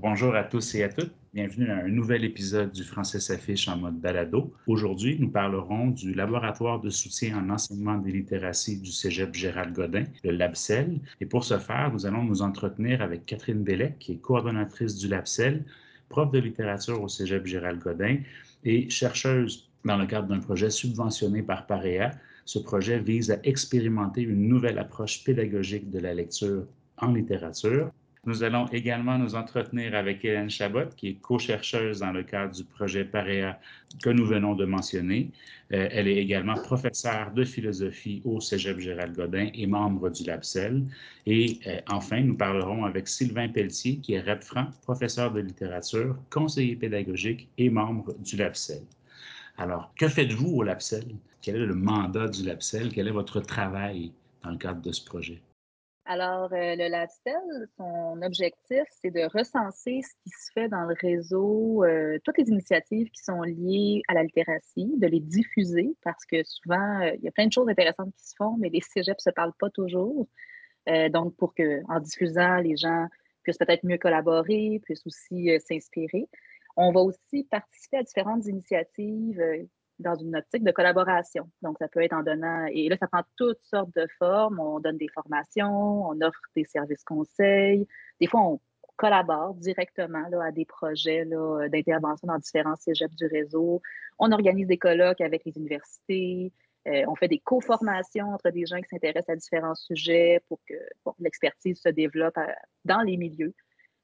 [0.00, 1.12] Bonjour à tous et à toutes.
[1.34, 4.54] Bienvenue à un nouvel épisode du Français s'affiche en mode balado.
[4.68, 10.04] Aujourd'hui, nous parlerons du laboratoire de soutien en enseignement des littératies du Cégep Gérald Godin,
[10.22, 11.00] le LABCEL.
[11.20, 15.08] Et pour ce faire, nous allons nous entretenir avec Catherine Bellec, qui est coordonnatrice du
[15.08, 15.64] LABCEL,
[16.08, 18.18] prof de littérature au Cégep Gérald Godin
[18.62, 22.12] et chercheuse dans le cadre d'un projet subventionné par PAREA.
[22.44, 26.66] Ce projet vise à expérimenter une nouvelle approche pédagogique de la lecture
[26.98, 27.90] en littérature.
[28.28, 32.62] Nous allons également nous entretenir avec Hélène Chabot, qui est co-chercheuse dans le cadre du
[32.62, 33.58] projet PAREA
[34.02, 35.30] que nous venons de mentionner.
[35.72, 40.82] Euh, elle est également professeure de philosophie au Cégep Gérald Godin et membre du LABCEL.
[41.24, 46.76] Et euh, enfin, nous parlerons avec Sylvain Pelletier, qui est REPFRAN, professeur de littérature, conseiller
[46.76, 48.82] pédagogique et membre du LABCEL.
[49.56, 51.06] Alors, que faites-vous au LABCEL?
[51.40, 52.92] Quel est le mandat du LABCEL?
[52.92, 54.12] Quel est votre travail
[54.44, 55.40] dans le cadre de ce projet?
[56.10, 60.94] Alors, euh, le LabCell, son objectif, c'est de recenser ce qui se fait dans le
[60.98, 66.24] réseau, euh, toutes les initiatives qui sont liées à la littératie, de les diffuser, parce
[66.24, 68.80] que souvent, euh, il y a plein de choses intéressantes qui se font, mais les
[68.80, 70.26] cégeps ne se parlent pas toujours.
[71.12, 73.06] donc, pour que, diffusant, les gens
[73.42, 76.26] puissent peut-être mieux collaborer, puissent aussi s'inspirer.
[76.76, 79.38] On va aussi participer à différentes initiatives
[79.98, 81.48] dans une optique de collaboration.
[81.62, 84.60] Donc, ça peut être en donnant, et là, ça prend toutes sortes de formes.
[84.60, 87.86] On donne des formations, on offre des services conseils.
[88.20, 88.60] Des fois, on
[88.96, 93.80] collabore directement là, à des projets d'intervention dans différents cégeps du réseau.
[94.18, 96.52] On organise des colloques avec les universités.
[96.86, 100.74] Euh, on fait des co-formations entre des gens qui s'intéressent à différents sujets pour que
[101.20, 102.46] l'expertise se développe euh,
[102.84, 103.54] dans les milieux.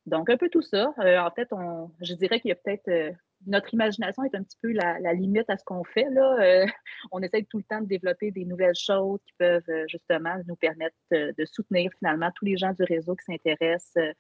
[0.07, 0.93] Donc, un peu tout ça.
[0.99, 3.17] Euh, en fait, on, je dirais qu'il y a peut-être
[3.47, 6.09] notre imagination est un petit peu la, limite à ce qu'on fait.
[6.11, 6.37] Là.
[6.41, 6.67] Euh,
[7.13, 10.57] on essaie tout le temps de développer des nouvelles choses qui peuvent euh, justement nous
[10.57, 14.13] permettre de, soutenir finalement tous les gens du réseau qui s'intéressent euh,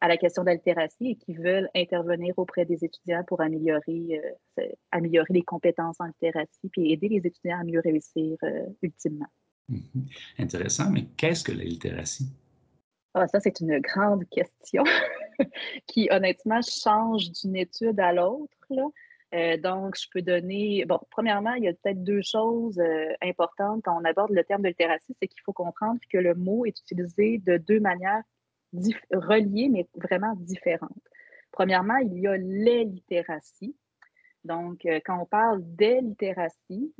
[0.00, 4.20] à la question de la littératie et qui veulent intervenir auprès des étudiants pour améliorer,
[4.92, 8.38] améliorer les compétences en littératie puis aider les étudiants à mieux réussir
[8.80, 9.26] ultimement.
[10.38, 12.28] Intéressant, mais qu'est-ce que la littératie?
[13.14, 14.84] Ah, ça, c'est une grande question
[15.86, 18.52] qui, honnêtement, change d'une étude à l'autre.
[19.34, 20.84] Euh, donc, je peux donner.
[20.86, 24.62] Bon, premièrement, il y a peut-être deux choses euh, importantes quand on aborde le terme
[24.62, 28.22] de littératie, c'est qu'il faut comprendre que le mot est utilisé de deux manières
[29.12, 30.92] reliées, mais vraiment différentes.
[31.52, 33.76] Premièrement, il y a les littératies.
[34.44, 36.94] Donc, euh, quand on parle des littératies,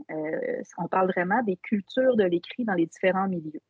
[0.79, 3.61] on parle vraiment des cultures de l'écrit dans les différents milieux.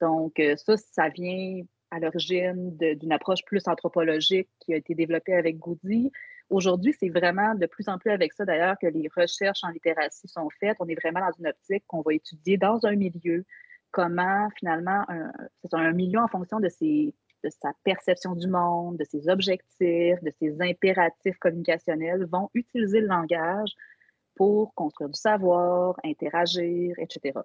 [0.00, 5.58] Donc, ça, ça vient à l'origine d'une approche plus anthropologique qui a été développée avec
[5.58, 6.10] Goody.
[6.48, 10.28] Aujourd'hui, c'est vraiment de plus en plus avec ça d'ailleurs que les recherches en littératie
[10.28, 10.76] sont faites.
[10.80, 13.44] On est vraiment dans une optique qu'on va étudier dans un milieu
[13.90, 15.04] comment finalement,
[15.62, 17.14] c'est un milieu en fonction de, ses,
[17.44, 23.08] de sa perception du monde, de ses objectifs, de ses impératifs communicationnels, vont utiliser le
[23.08, 23.72] langage
[24.36, 27.38] pour construire du savoir, interagir, etc.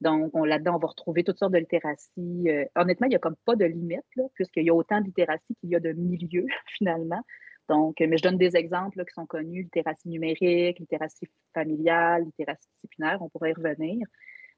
[0.00, 2.48] Donc, là-dedans, on va retrouver toutes sortes de littératie.
[2.48, 4.04] Euh, honnêtement, il n'y a comme pas de limite,
[4.34, 7.22] puisqu'il y a autant de littératie qu'il y a de milieux, finalement.
[7.68, 13.20] Donc, mais je donne des exemples qui sont connus, littératie numérique, littératie familiale, littératie disciplinaire,
[13.20, 14.06] on pourrait y revenir.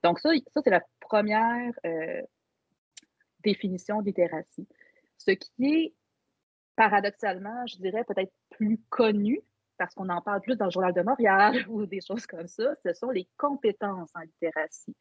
[0.05, 2.23] Donc, ça, ça c'est la première euh,
[3.43, 4.69] définition de littératie.
[5.19, 5.95] Ce qui est
[6.77, 9.41] paradoxalement, je dirais, peut-être plus connu,
[9.77, 12.75] parce qu'on en parle plus dans le Journal de Montréal ou des choses comme ça,
[12.84, 14.97] ce sont les compétences en littératie.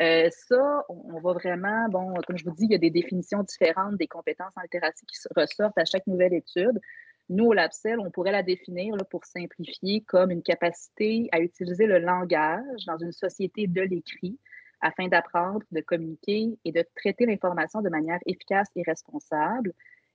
[0.00, 3.42] Euh, ça, on, va vraiment, bon, comme je vous dis, il y a des définitions
[3.42, 6.80] différentes des compétences en littératie qui ressortent à chaque nouvelle étude.
[7.28, 11.98] Nous, au LabCell, on pourrait la définir pour simplifier comme une capacité à utiliser le
[11.98, 14.38] langage dans une société de l'écrit
[14.80, 19.74] afin d'apprendre, de communiquer et de traiter l'information de manière efficace et responsable.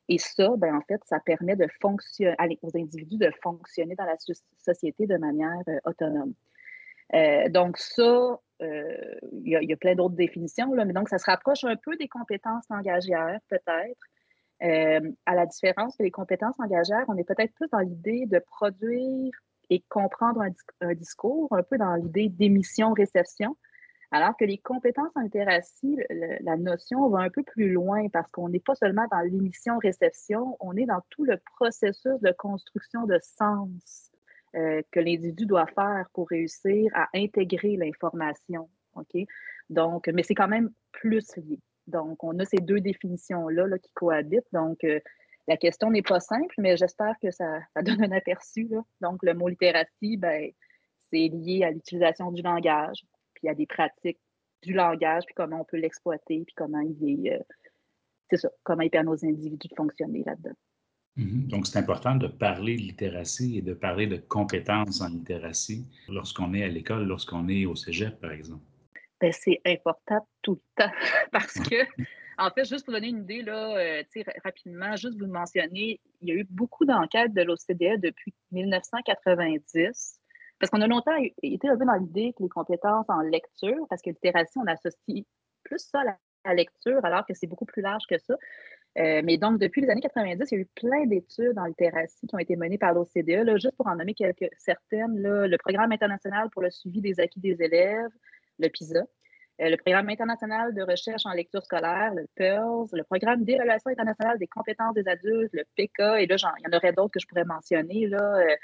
[0.09, 1.55] Et ça, ben, en fait, ça permet
[2.61, 4.17] aux individus de fonctionner dans la
[4.57, 6.33] société de manière euh, autonome.
[7.13, 11.63] Euh, donc, ça, euh, il y, a plein d'autres définitions, mais donc ça se rapproche
[11.63, 13.99] un peu des compétences langagières, peut-être.
[14.63, 18.39] Euh, à la différence que les compétences langagières, on est peut-être plus dans l'idée de
[18.39, 19.33] produire
[19.69, 20.41] et comprendre
[20.81, 23.57] un, discours, un peu dans l'idée d'émission-réception,
[24.11, 28.47] alors que les compétences en littératie, la notion va un peu plus loin parce qu'on
[28.47, 34.14] n'est pas seulement dans l'émission-réception, on est dans tout le processus de construction de sens
[34.55, 38.69] euh, que l'individu doit faire pour réussir à intégrer l'information.
[39.69, 41.59] Donc, mais c'est quand même plus lié.
[41.87, 44.47] Donc, on a ces deux définitions-là là, qui cohabitent.
[44.53, 44.99] Donc, euh,
[45.47, 48.69] la question n'est pas simple, mais j'espère que ça, donne un aperçu.
[49.01, 50.51] Donc, le mot littératie, ben,
[51.11, 53.05] c'est lié à l'utilisation du langage,
[53.35, 54.19] puis à des pratiques
[54.63, 57.43] du langage, puis comment on peut l'exploiter, puis comment il est, euh,
[58.29, 60.55] c'est ça, comment il permet aux individus de fonctionner là-dedans.
[61.17, 61.47] Mhm.
[61.47, 66.53] Donc, c'est important de parler de littératie et de parler de compétences en littératie lorsqu'on
[66.53, 68.63] est à l'école, lorsqu'on est au cégep, par exemple.
[69.21, 70.91] Ben, c'est important tout le temps
[71.31, 71.85] parce que,
[72.37, 74.03] en fait, juste pour donner une idée, là, euh,
[74.43, 80.19] rapidement, juste vous mentionner, il y a eu beaucoup d'enquêtes de l'OCDE depuis 1990
[80.59, 84.01] parce qu'on a longtemps été un peu dans l'idée que les compétences en lecture, parce
[84.01, 85.25] que littératie, on associe
[85.63, 88.35] plus ça à la lecture, alors que c'est beaucoup plus large que ça.
[88.97, 92.27] Euh, mais donc, depuis les années 90, il y a eu plein d'études en littératie
[92.27, 93.57] qui ont été menées par l'OCDE.
[93.57, 97.61] Juste pour en nommer quelques, certaines, le Programme international pour le suivi des acquis des
[97.61, 98.11] élèves,
[98.57, 103.43] le PISA, euh, le Programme international de recherche en lecture scolaire, le PEARS, le Programme
[103.43, 107.11] d'évaluation internationale des compétences des adultes, le PK, et là, il y en aurait d'autres
[107.11, 108.07] que je pourrais mentionner.
[108.07, 108.37] Là.
[108.37, 108.55] Euh,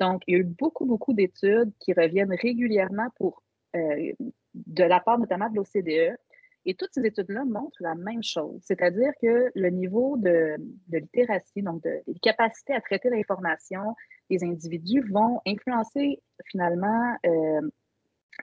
[0.00, 3.42] donc, il y a eu beaucoup, beaucoup d'études qui reviennent régulièrement pour,
[3.72, 6.16] de la part notamment de l'OCDE
[6.66, 10.56] et toutes ces études-là montrent la même chose, c'est-à-dire que le niveau de,
[10.92, 13.94] littératie, donc de, des capacités à traiter l'information
[14.28, 16.20] des individus vont influencer
[16.50, 17.60] finalement euh,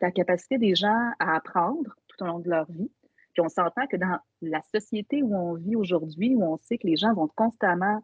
[0.01, 2.91] la capacité des gens à apprendre tout au long de leur vie.
[3.33, 6.87] Puis on s'entend que dans la société où on vit aujourd'hui, où on sait que
[6.87, 8.01] les gens vont constamment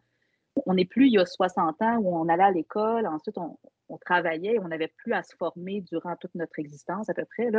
[0.65, 3.57] on n'est plus il y a 60 ans où on allait à l'école, ensuite on,
[3.97, 7.49] travaillait, on n'avait plus à se former durant toute notre existence à peu près.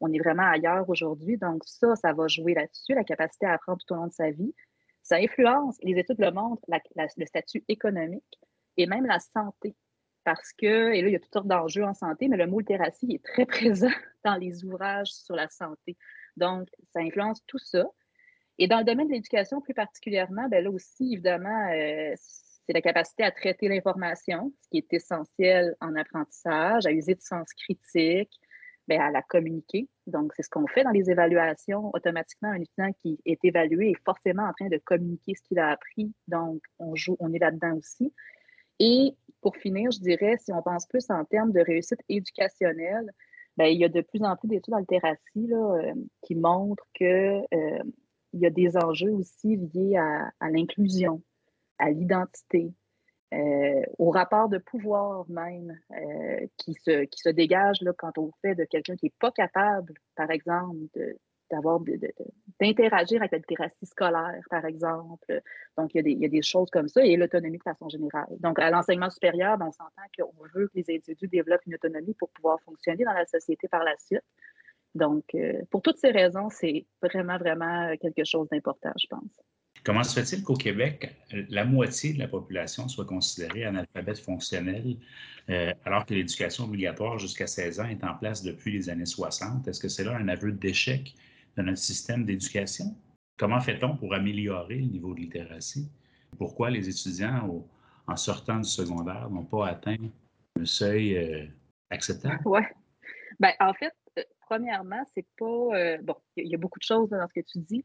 [0.00, 1.36] On est vraiment ailleurs aujourd'hui.
[1.36, 4.30] Donc ça, ça va jouer là-dessus, la capacité à apprendre tout au long de sa
[4.30, 4.54] vie.
[5.02, 8.40] Ça influence, les études le montrent, le statut économique
[8.76, 9.76] et même la santé.
[10.24, 12.58] Parce que, et là, il y a toutes sortes d'enjeux en santé, mais le mot
[12.58, 13.92] littératie est très présent
[14.24, 15.96] dans les ouvrages sur la santé.
[16.36, 17.86] Donc, ça influence tout ça.
[18.58, 22.14] Et dans le domaine de l'éducation plus particulièrement, ben là aussi, évidemment, euh,
[22.66, 27.20] c'est la capacité à traiter l'information, ce qui est essentiel en apprentissage, à user de
[27.20, 28.32] sens critique,
[28.88, 29.88] bien, à la communiquer.
[30.06, 31.90] Donc, c'est ce qu'on fait dans les évaluations.
[31.94, 35.70] Automatiquement, un étudiant qui est évalué est forcément en train de communiquer ce qu'il a
[35.70, 36.12] appris.
[36.26, 38.12] Donc, on joue, on est là-dedans aussi.
[38.80, 43.10] Et pour finir, je dirais, si on pense plus en termes de réussite éducationnelle,
[43.56, 47.06] bien, il y a de plus en plus d'études en littératie euh, qui montrent qu'il
[47.06, 47.82] euh,
[48.32, 51.22] y a des enjeux aussi liés à l'inclusion,
[51.78, 52.72] à l'identité,
[53.34, 58.30] euh, au rapport de pouvoir même euh, qui, se, qui se dégage là, quand on
[58.42, 60.86] fait de quelqu'un qui n'est pas capable, par exemple,
[61.50, 61.80] d'avoir
[62.60, 65.42] d'interagir avec la littératie scolaire, par exemple.
[65.76, 67.62] Donc, il y, a des, il y a des choses comme ça et l'autonomie de
[67.62, 68.28] façon générale.
[68.40, 72.14] Donc, à l'enseignement supérieur, ben, on s'entend qu'on veut que les individus développent une autonomie
[72.14, 74.24] pour pouvoir fonctionner dans la société par la suite.
[74.94, 79.46] Donc, euh, pour toutes ces raisons, c'est vraiment, vraiment quelque chose d'important, je pense.
[79.86, 84.96] Comment se fait-il qu'au Québec, la moitié de la population soit considérée analphabète fonctionnelle,
[85.48, 89.68] euh, alors que l'éducation obligatoire jusqu'à 16 ans est en place depuis les années 60?
[89.68, 91.14] Est-ce que c'est là un aveu d'échec
[91.56, 92.96] de notre système d'éducation?
[93.38, 95.88] Comment fait-on pour améliorer le niveau de littératie?
[96.36, 97.64] Pourquoi les étudiants,
[98.08, 99.98] en sortant du secondaire, n'ont pas atteint
[100.58, 101.46] un seuil euh,
[101.90, 102.40] acceptable?
[102.44, 102.62] Oui.
[103.38, 105.98] Ben, en fait, euh, premièrement, c'est pas.
[106.02, 107.84] bon, il y a beaucoup de choses dans ce que tu dis.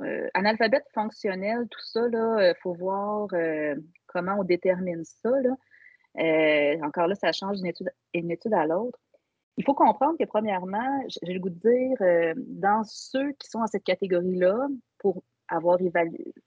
[0.00, 3.74] Euh, analphabète fonctionnel, tout ça, il euh, faut voir euh,
[4.06, 5.30] comment on détermine ça.
[6.82, 8.98] encore là, ça change d'une étude, à l'autre.
[9.58, 13.66] Il faut comprendre que, premièrement, j'ai le goût de dire, dans ceux qui sont dans
[13.66, 14.66] cette catégorie-là,
[14.98, 15.78] pour avoir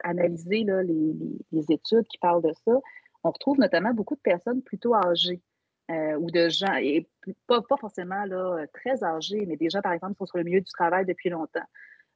[0.03, 2.79] analysé les, études qui parlent de ça,
[3.23, 5.43] on retrouve notamment beaucoup de personnes plutôt âgées.
[5.89, 7.07] ou de gens, et
[7.45, 10.43] pas, pas forcément là, très âgés, mais des gens, par exemple, qui sont sur le
[10.43, 11.67] milieu du travail depuis longtemps.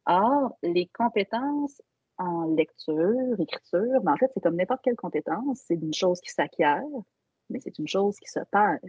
[0.06, 1.82] Or, les compétences
[2.18, 6.32] en lecture, écriture, ben, en fait, c'est comme n'importe quelle compétence, c'est une chose qui
[6.32, 6.84] s'acquiert,
[7.50, 8.80] mais c'est une chose qui se perd.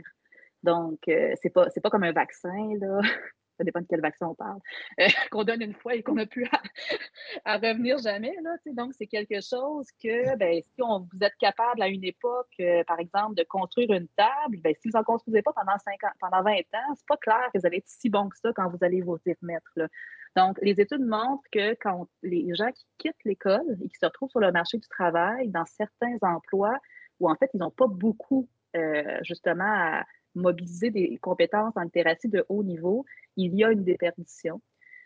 [0.63, 3.01] Donc, euh, c'est pas, pas comme un vaccin, là.
[3.61, 4.59] ça dépend de quel vaccin on parle,
[5.01, 6.49] euh, qu'on donne une fois et qu'on n'a plus
[7.45, 8.35] à, revenir jamais.
[8.43, 12.53] Là, donc, c'est quelque chose que ben, si on, vous êtes capable à une époque,
[12.61, 16.05] euh, par exemple, de construire une table, ben, si vous n'en construisez pas pendant 5
[16.05, 18.51] ans, pendant 20 ans, c'est pas clair que vous allez être si bon que ça
[18.55, 19.71] quand vous allez vous y remettre.
[19.77, 19.89] Là.
[20.37, 24.31] Donc, les études montrent que quand les gens qui quittent l'école et qui se retrouvent
[24.31, 26.79] sur le marché du travail dans certains emplois
[27.19, 32.29] où en fait ils n'ont pas beaucoup euh, justement à mobiliser des compétences en littératie
[32.29, 33.05] de haut niveau,
[33.37, 34.61] il y a une déperdition.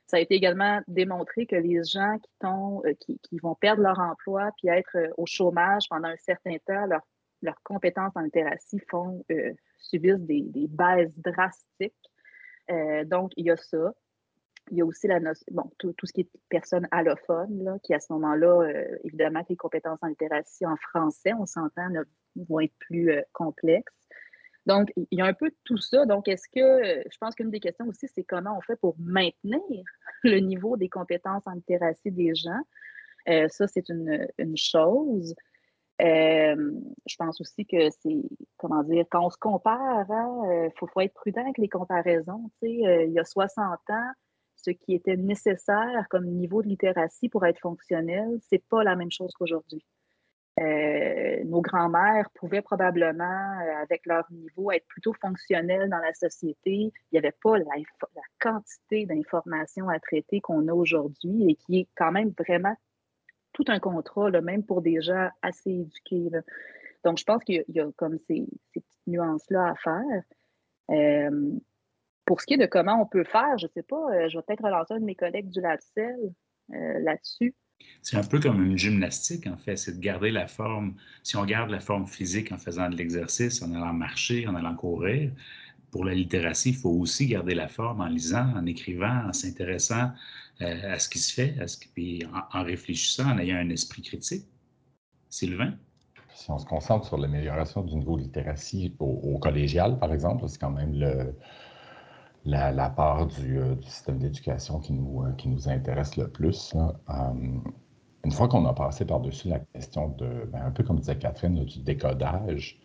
[0.06, 4.68] Ça a été également démontré que les gens qui, euh, vont perdre leur emploi puis
[4.68, 6.86] être euh, au chômage pendant un certain temps,
[7.40, 8.80] leurs compétences en littératie
[9.78, 11.94] subissent des, baisses drastiques.
[13.06, 13.94] donc, il y a ça.
[14.70, 18.00] Il y a aussi la bon, tout, ce qui est personne allophone, là, qui à
[18.00, 21.88] ce moment-là, euh, évidemment, les compétences en littératie en français, on s'entend,
[22.36, 23.92] vont être plus euh, complexes.
[24.66, 26.06] Donc, il y a un peu tout ça.
[26.06, 29.60] Donc, est-ce que, je pense qu'une des questions aussi, c'est comment on fait pour maintenir
[30.24, 32.60] le niveau des compétences en littératie des gens.
[33.28, 35.34] Euh, ça, c'est une, chose.
[36.02, 36.72] Euh,
[37.06, 38.22] je pense aussi que c'est,
[38.56, 42.50] comment dire, quand on se compare, il hein, faut, faut, être prudent avec les comparaisons.
[42.62, 44.12] il y a 60 ans,
[44.64, 49.10] ce qui était nécessaire comme niveau de littératie pour être fonctionnel, c'est pas la même
[49.10, 49.84] chose qu'aujourd'hui.
[50.60, 53.24] Euh, nos grands-mères pouvaient probablement,
[53.60, 56.70] euh, avec leur niveau, être plutôt fonctionnelles dans la société.
[56.70, 57.64] Il n'y avait pas la,
[58.40, 62.74] quantité d'informations à traiter qu'on a aujourd'hui et qui est quand même vraiment
[63.52, 66.30] tout un contrat, même pour des gens assez éduqués.
[67.04, 70.22] Donc, je pense qu'il y, a comme ces, petites nuances-là à faire.
[70.90, 71.52] Euh,
[72.24, 74.42] pour ce qui est de comment on peut faire, je ne sais pas, je vais
[74.46, 76.32] peut-être relancer un de mes collègues du LabCell
[76.68, 77.54] là-dessus.
[78.02, 80.94] C'est un peu comme une gymnastique, en fait, c'est de garder la forme.
[81.22, 84.74] Si on garde la forme physique en faisant de l'exercice, en allant marcher, en allant
[84.74, 85.32] courir,
[85.90, 90.10] pour la littératie, il faut aussi garder la forme en lisant, en écrivant, en s'intéressant
[90.60, 94.02] euh, à ce qui se fait, à ce puis en, réfléchissant, en ayant un esprit
[94.02, 94.46] critique.
[95.30, 95.74] Sylvain?
[96.34, 100.60] Si on se concentre sur l'amélioration du niveau de littératie au, collégial, par exemple, c'est
[100.60, 101.32] quand même le,
[102.44, 106.74] la, part euh, du, système d'éducation qui nous, euh, qui nous intéresse le plus.
[106.74, 107.60] Euh,
[108.24, 111.64] une fois qu'on a passé par-dessus la question de, ben, un peu comme disait Catherine,
[111.64, 112.80] du décodage,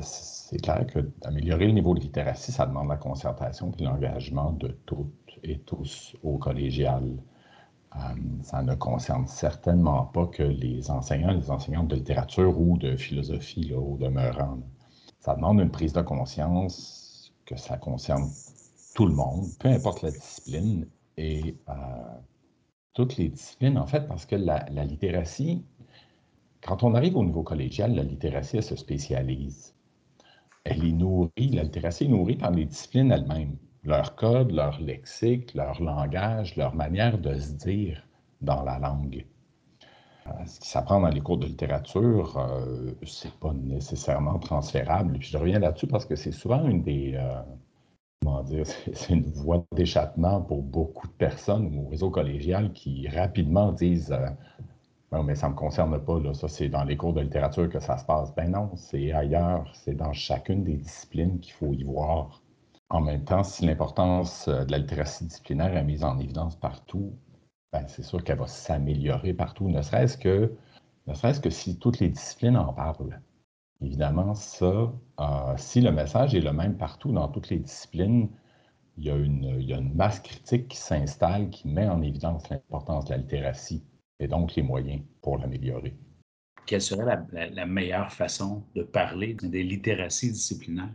[0.00, 4.68] c'est clair que d'améliorer le niveau de littératie, ça demande la concertation et l'engagement de
[4.86, 7.04] toutes et tous au collégial.
[8.42, 13.68] ça ne concerne certainement pas que les enseignants les enseignantes de littérature ou de philosophie
[13.68, 14.58] là, au demeurant.
[15.20, 17.05] Ça demande une prise de conscience
[17.46, 18.30] que ça concerne
[18.94, 20.86] tout le monde, peu importe la discipline,
[21.16, 21.72] et euh,
[22.92, 25.64] toutes les disciplines, en fait, parce que la, littératie,
[26.62, 29.74] quand on arrive au niveau collégial, la littératie, elle se spécialise.
[30.64, 35.54] Elle est nourrie, la littératie est nourrie par les disciplines elles-mêmes, leur code, leur lexique,
[35.54, 38.02] leur langage, leur manière de se dire
[38.40, 39.24] dans la langue.
[40.28, 45.18] Euh, ce qui s'apprend dans les cours de littérature, euh, c'est pas nécessairement transférable.
[45.18, 47.18] puis je reviens là-dessus parce que c'est souvent une des,
[48.26, 53.72] comment dire, c'est une voie d'échappement pour beaucoup de personnes au réseau collégial qui rapidement
[53.72, 54.28] disent euh,
[55.12, 57.68] non, mais ça ne me concerne pas, là, ça c'est dans les cours de littérature
[57.68, 58.34] que ça se passe.
[58.34, 62.42] Ben non, c'est ailleurs, c'est dans chacune des disciplines qu'il faut y voir.
[62.88, 67.12] En même temps, si l'importance euh, de la littératie disciplinaire est mise en évidence partout,
[67.76, 70.52] ben, c'est sûr qu'elle va s'améliorer partout, ne serait-ce que,
[71.06, 73.20] ne serait-ce que si toutes les disciplines en parlent.
[73.82, 78.30] Évidemment, ça, euh, si le message est le même partout dans toutes les disciplines,
[78.96, 83.18] il y a une, masse critique qui s'installe, qui met en évidence l'importance de la
[83.18, 83.84] littératie
[84.20, 85.94] et donc les moyens pour l'améliorer.
[86.64, 90.94] Quelle serait la, meilleure façon de parler des littératies disciplinaires?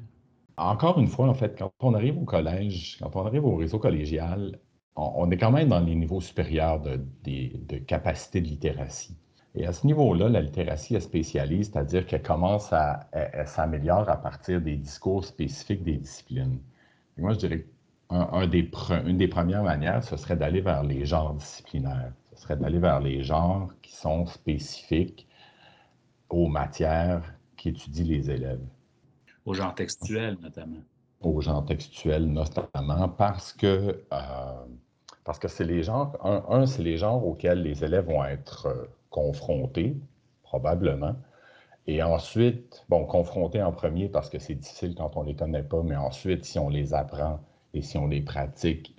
[0.58, 3.78] Encore une fois, en fait, quand on arrive au collège, quand on arrive au réseau
[3.78, 4.60] collégial,
[4.96, 9.18] on, est quand même dans les niveaux supérieurs de, capacité de littératie.
[9.56, 13.08] Et à ce niveau-là, la littératie est spécialise, c'est-à-dire qu'elle commence à,
[13.46, 16.60] s'améliorer à partir des discours spécifiques des disciplines.
[17.18, 17.66] moi, je dirais
[18.10, 18.70] un, des
[19.06, 22.12] une des premières manières, ce serait d'aller vers les genres disciplinaires.
[22.34, 25.28] Ce serait d'aller vers les genres qui sont spécifiques
[26.30, 27.24] aux matières
[27.56, 28.66] qu'étudient les élèves.
[29.46, 30.84] Aux genres textuels, notamment.
[31.22, 34.66] Aux genres textuels, notamment, parce que, euh,
[35.24, 38.86] parce que c'est les genres, un, c'est les genres auxquels les élèves vont être euh,
[39.12, 39.98] confrontés,
[40.44, 41.16] probablement.
[41.88, 45.64] Et ensuite, bon, confrontés en premier parce que c'est difficile quand on ne les connaît
[45.64, 47.40] pas, mais ensuite, si on les apprend
[47.74, 48.96] et si on les pratique,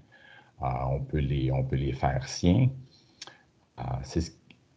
[0.63, 2.69] euh, on, peut les, on peut les faire siens.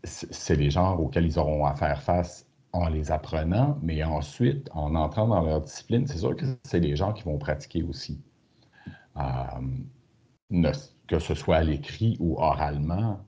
[0.03, 2.44] C'est les genres auxquels ils auront à faire face
[2.75, 6.95] en les apprenant, mais ensuite, en entrant dans leur discipline, c'est sûr que c'est les
[6.95, 8.21] gens qui vont pratiquer aussi.
[9.17, 10.61] Euh,
[11.07, 13.19] que ce soit à l'écrit ou oralement,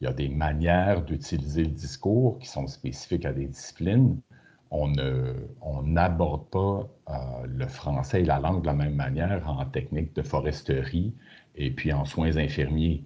[0.00, 4.20] il y a des manières d'utiliser le discours qui sont spécifiques à des disciplines.
[4.70, 10.14] On n'aborde pas euh, le français et la langue de la même manière en technique
[10.14, 11.14] de foresterie
[11.54, 13.04] et puis en soins infirmiers.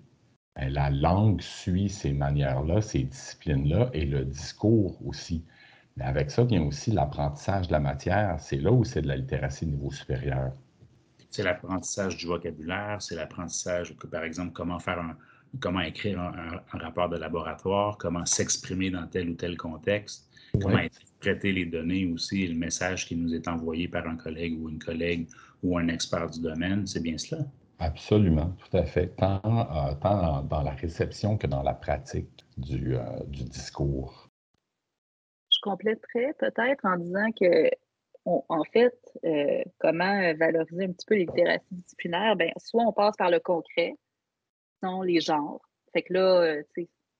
[0.58, 5.44] Ben, la langue suit ces manières-là, ces disciplines-là, et le discours aussi.
[5.96, 8.36] Mais avec ça vient aussi l'apprentissage de la matière.
[8.40, 10.52] C'est là où c'est de la littératie de niveau supérieur.
[11.30, 15.16] C'est l'apprentissage du vocabulaire, c'est l'apprentissage, par exemple, comment faire un,
[15.60, 20.28] comment écrire un, rapport de laboratoire, comment s'exprimer dans tel ou tel contexte,
[20.60, 24.68] comment interpréter les données aussi le message qui nous est envoyé par un collègue ou
[24.68, 25.28] une collègue
[25.62, 26.86] ou un expert du domaine.
[26.86, 27.44] C'est bien cela?
[27.78, 29.08] Absolument, tout à fait.
[29.16, 34.28] Tant, euh, dans, la réception que dans la pratique du, euh, discours.
[35.50, 37.70] Je compléterais peut-être en disant que
[38.25, 38.94] en fait,
[39.25, 42.37] euh, comment valoriser un petit peu les littératies disciplinaires?
[42.37, 43.94] Bien, soit on passe par le concret,
[44.82, 45.62] sont les genres.
[45.94, 46.56] Fait que là,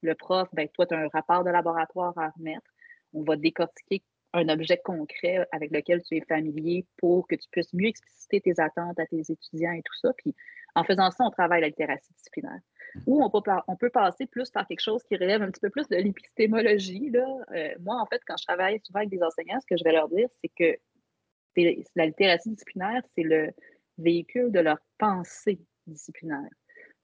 [0.03, 2.71] le prof, ben, toi, tu as un rapport de laboratoire à remettre.
[3.15, 7.73] On va décortiquer un objet concret avec lequel tu es familier pour que tu puisses
[7.73, 10.13] mieux expliciter tes attentes à tes étudiants et tout ça.
[10.19, 10.35] Puis
[10.75, 12.61] en faisant ça, on travaille la littératie disciplinaire.
[13.07, 15.71] Ou on peut, on peut passer plus par quelque chose qui relève un petit peu
[15.71, 17.13] plus de l'épistémologie.
[17.15, 19.93] Euh, moi, en fait, quand je travaille souvent avec des enseignants, ce que je vais
[19.93, 20.79] leur dire, c'est que
[21.97, 23.51] la littératie disciplinaire, c'est le
[23.99, 26.49] véhicule de leur pensée disciplinaire.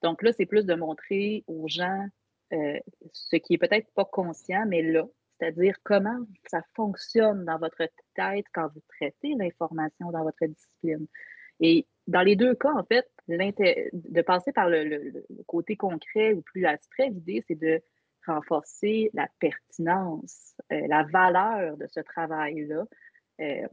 [0.01, 2.05] Donc là, c'est plus de montrer aux gens
[2.53, 2.79] euh,
[3.11, 5.05] ce qui est peut-être pas conscient, mais là,
[5.37, 7.83] c'est-à-dire comment ça fonctionne dans votre
[8.15, 11.07] tête quand vous traitez l'information dans votre discipline.
[11.59, 16.65] Et dans les deux cas, en fait, de passer par le, côté concret ou plus
[16.65, 17.81] abstrait, l'idée, c'est de
[18.25, 22.85] renforcer la pertinence, euh, la valeur de ce travail-là,
[23.41, 23.67] euh,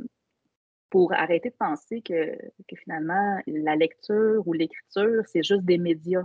[0.91, 2.37] pour arrêter de penser que,
[2.69, 6.25] que, finalement, la lecture ou l'écriture, c'est juste des médias.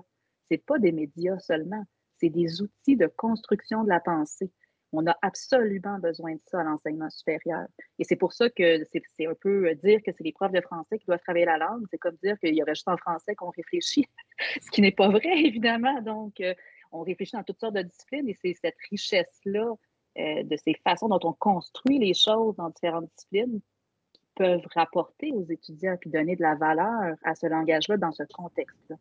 [0.50, 1.84] C'est pas des médias seulement,
[2.20, 4.52] c'est des outils de construction de la pensée.
[4.94, 7.68] On a absolument besoin de ça à l'enseignement supérieur.
[8.00, 10.98] Et c'est pour ça que c'est un peu dire que c'est les profs de français
[10.98, 11.86] qui doivent travailler la langue.
[11.92, 14.08] C'est comme dire qu'il y aurait juste en français qu'on réfléchit,
[14.62, 16.02] ce qui n'est pas vrai, évidemment.
[16.02, 16.54] Donc, euh,
[16.92, 19.74] on réfléchit dans toutes sortes de disciplines et c'est cette richesse-là
[20.18, 23.60] euh, de ces façons dont on construit les choses dans différentes disciplines
[24.14, 28.24] qui peuvent rapporter aux étudiants puis donner de la valeur à ce langage-là dans ce
[28.24, 28.96] contexte-là.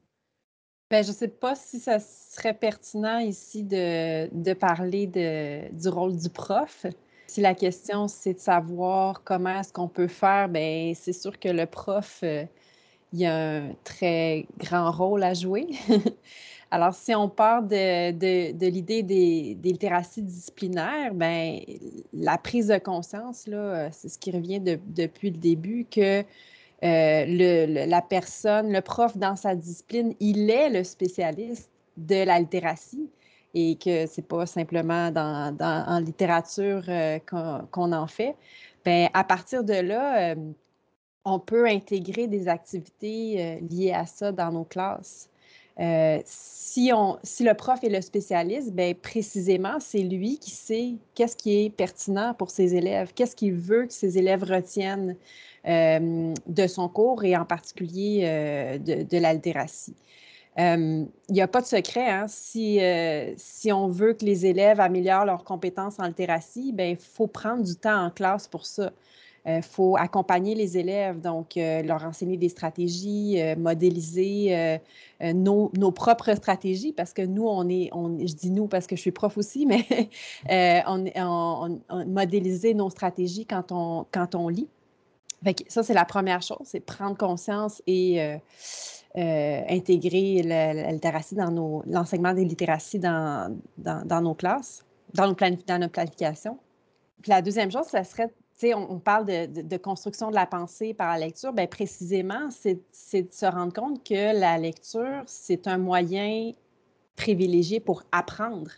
[0.88, 5.88] Ben, je ne sais pas si ça serait pertinent ici de, de parler de, du
[5.88, 6.86] rôle du prof.
[7.26, 11.48] Si la question, c'est de savoir comment est-ce qu'on peut faire, ben, c'est sûr que
[11.48, 12.44] le prof, euh,
[13.12, 15.66] il a un très grand rôle à jouer.
[16.70, 21.60] Alors, si on part de, de, de l'idée des, des, littératies disciplinaires, ben,
[22.12, 26.24] la prise de conscience, là, c'est ce qui revient depuis le début, que
[26.85, 33.09] euh, la personne, le prof dans sa discipline, il est le spécialiste de la littératie
[33.54, 37.18] et que c'est pas simplement dans, dans, en littérature euh,
[37.71, 38.37] qu'on en fait.
[38.85, 40.35] Bien, à partir de là, euh,
[41.25, 45.28] on peut intégrer des activités liées à ça dans nos classes.
[46.26, 51.36] si, on, si le prof est le spécialiste, bien, précisément, c'est lui qui sait qu'est-ce
[51.36, 55.17] qui est pertinent pour ses élèves, qu'est-ce qu'il veut que ses élèves retiennent.
[55.66, 59.96] Euh, de son cours et en particulier euh, de, la littératie.
[60.60, 62.08] Euh, il n'y a pas de secret.
[62.08, 62.26] Hein?
[62.28, 62.78] Si,
[63.36, 67.64] si on veut que les élèves améliorent leurs compétences en littératie, ben, il faut prendre
[67.64, 68.92] du temps en classe pour ça.
[69.48, 74.80] Il faut accompagner les élèves, donc leur enseigner des stratégies, modéliser
[75.20, 78.96] nos, nos, propres stratégies, parce que nous, on est, on, je dis nous parce que
[78.96, 79.86] je suis prof aussi, mais
[80.88, 84.68] on, on, modéliser nos stratégies quand on, quand on lit
[85.68, 88.36] ça, c'est la première chose, c'est prendre conscience et euh,
[89.16, 95.78] euh, intégrer la, littératie dans l'enseignement des littératies dans, dans, nos classes, dans, nos dans
[95.78, 96.58] notre planification.
[97.22, 100.46] Puis la deuxième chose, ça serait, tu sais, on, parle de, de, construction de la
[100.46, 102.75] pensée par la lecture, bien précisément, c'est
[103.22, 106.52] de se rendre compte que la lecture, c'est un moyen
[107.16, 108.70] privilégié pour apprendre.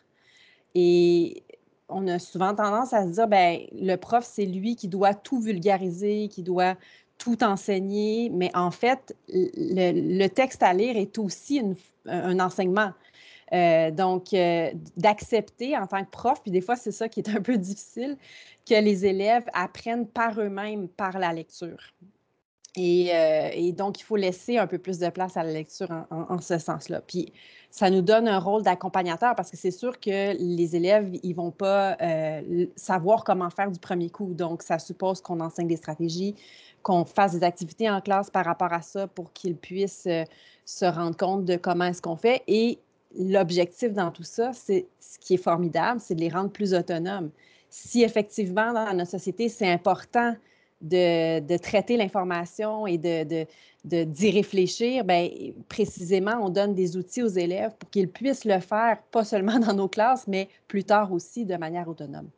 [0.75, 1.43] Et
[1.89, 5.41] on a souvent tendance à se dire, ben le prof, c'est lui qui doit tout
[5.41, 6.77] vulgariser, qui doit
[7.17, 11.61] tout enseigner, mais en fait, le, texte à lire est aussi
[12.07, 12.93] un enseignement.
[13.53, 17.31] Euh, donc, euh, d'accepter en tant que prof, puis des fois, c'est ça qui est
[17.31, 18.17] un peu difficile,
[18.69, 21.79] que les élèves apprennent par eux-mêmes par la lecture.
[22.77, 26.41] Euh, et, donc, il faut laisser un peu plus de place à la lecture en,
[26.41, 27.01] ce sens-là.
[27.01, 27.33] Puis,
[27.71, 31.51] ça nous donne un rôle d'accompagnateur parce que c'est sûr que les élèves, ils vont
[31.51, 34.33] pas euh, savoir comment faire du premier coup.
[34.33, 36.35] Donc, ça suppose qu'on enseigne des stratégies,
[36.83, 40.25] qu'on fasse des activités en classe par rapport à ça pour qu'ils puissent euh,
[40.65, 42.43] se rendre compte de comment est-ce qu'on fait.
[42.47, 42.79] Et
[43.19, 47.31] l'objectif dans tout ça, c'est ce qui est formidable, c'est de les rendre plus autonomes.
[47.71, 50.35] Si effectivement, dans notre société, c'est important
[50.81, 53.47] de, traiter l'information et de,
[53.89, 55.29] d'y réfléchir, bien,
[55.69, 59.75] précisément, on donne des outils aux élèves pour qu'ils puissent le faire, pas seulement dans
[59.75, 62.29] nos classes, mais plus tard aussi de manière autonome.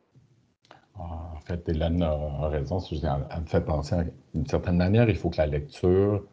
[0.95, 2.79] Ah, en fait, Hélène a raison.
[2.91, 3.95] Elle me fait penser,
[4.33, 6.23] d'une certaine manière, il faut que la lecture,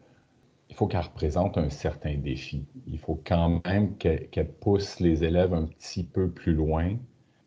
[0.69, 2.65] il faut qu'elle représente un certain défi.
[2.87, 6.97] Il faut quand même qu'elle pousse les élèves un petit peu plus loin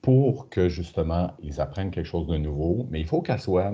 [0.02, 3.72] pour que, justement, ils apprennent quelque chose de nouveau, mais il faut qu'elle soit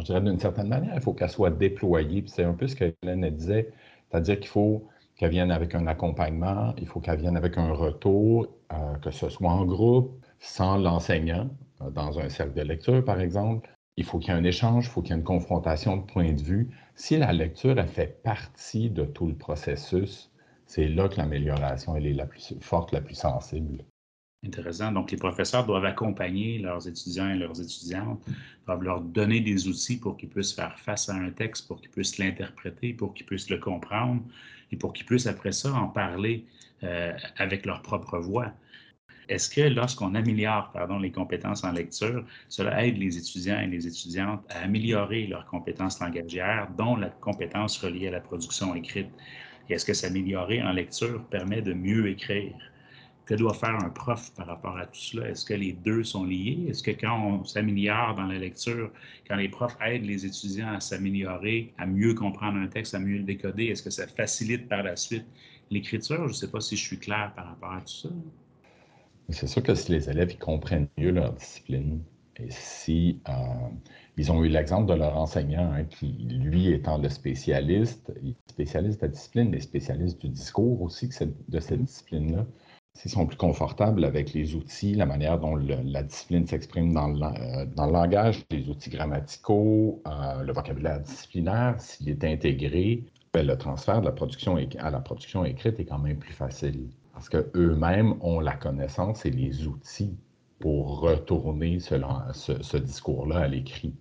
[0.00, 2.24] je dirais d'une certaine manière, il faut qu'elle soit déployée.
[2.26, 3.70] c'est un peu ce que Hélène disait,
[4.10, 8.48] c'est-à-dire qu'il faut qu'elle vienne avec un accompagnement, il faut qu'elle vienne avec un retour,
[8.72, 11.48] euh, que ce soit en groupe, sans l'enseignant,
[11.82, 13.70] euh, dans un cercle de lecture, par exemple.
[13.96, 16.02] Il faut qu'il y ait un échange, il faut qu'il y ait une confrontation de
[16.02, 16.70] points de vue.
[16.96, 20.32] Si la lecture, elle fait partie de tout le processus,
[20.66, 23.84] c'est là que l'amélioration, est la plus forte, la plus sensible.
[24.44, 24.92] Intéressant.
[24.92, 28.20] Donc, les professeurs doivent accompagner leurs étudiants et leurs étudiantes,
[28.66, 31.90] doivent leur donner des outils pour qu'ils puissent faire face à un texte, pour qu'ils
[31.90, 34.22] puissent l'interpréter, pour qu'ils puissent le comprendre
[34.70, 36.44] et pour qu'ils puissent après ça en parler
[36.82, 38.52] euh, avec leur propre voix.
[39.30, 44.44] Est-ce que lorsqu'on améliore les compétences en lecture, cela aide les étudiants et les étudiantes
[44.50, 49.08] à améliorer leurs compétences langagières, dont la compétence reliée à la production écrite?
[49.70, 52.54] Est-ce que s'améliorer en lecture permet de mieux écrire?
[53.26, 55.30] Que doit faire un prof par rapport à tout cela?
[55.30, 56.66] Est-ce que les deux sont liés?
[56.68, 58.90] Est-ce que quand on s'améliore dans la lecture,
[59.26, 63.18] quand les profs aident les étudiants à s'améliorer, à mieux comprendre un texte, à mieux
[63.18, 65.24] le décoder, est-ce que ça facilite par la suite
[65.70, 66.28] l'écriture?
[66.28, 68.08] Je ne sais pas si je suis clair par rapport à tout ça.
[69.30, 72.02] C'est sûr que si les élèves comprennent mieux leur discipline
[72.36, 73.32] et si euh,
[74.16, 78.12] ils ont eu l'exemple de leur enseignant hein, qui, lui, étant le spécialiste,
[78.48, 82.44] spécialiste de la discipline, mais spécialiste du discours aussi de cette discipline-là,
[83.08, 87.86] sont plus confortables avec les outils, la manière dont la discipline s'exprime dans, euh, dans,
[87.86, 94.00] le langage, les outils grammaticaux, euh, le vocabulaire disciplinaire, s'il est intégré, ben, le transfert
[94.00, 98.40] de la production à la production écrite est quand même plus facile parce qu'eux-mêmes ont
[98.40, 100.16] la connaissance et les outils
[100.58, 103.94] pour retourner ce, discours-là à l'écrit.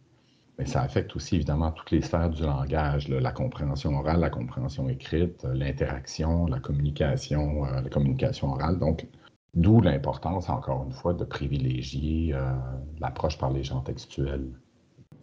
[0.60, 4.88] Mais ça affecte aussi évidemment toutes les sphères du langage, la compréhension orale, la compréhension
[4.88, 8.78] écrite, l'interaction, la communication, euh, la communication orale.
[8.78, 9.08] Donc,
[9.56, 12.54] d'où l'importance, encore une fois, de privilégier euh,
[13.00, 14.52] l'approche par les gens textuels.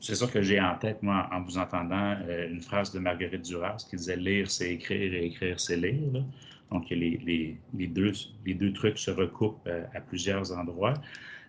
[0.00, 3.44] C'est sûr que j'ai en tête, moi, en vous entendant, euh, une phrase de Marguerite
[3.44, 6.24] Duras qui disait Lire, c'est écrire et écrire, c'est lire.
[6.70, 10.94] Donc, les, deux, trucs se recoupent euh, à plusieurs endroits.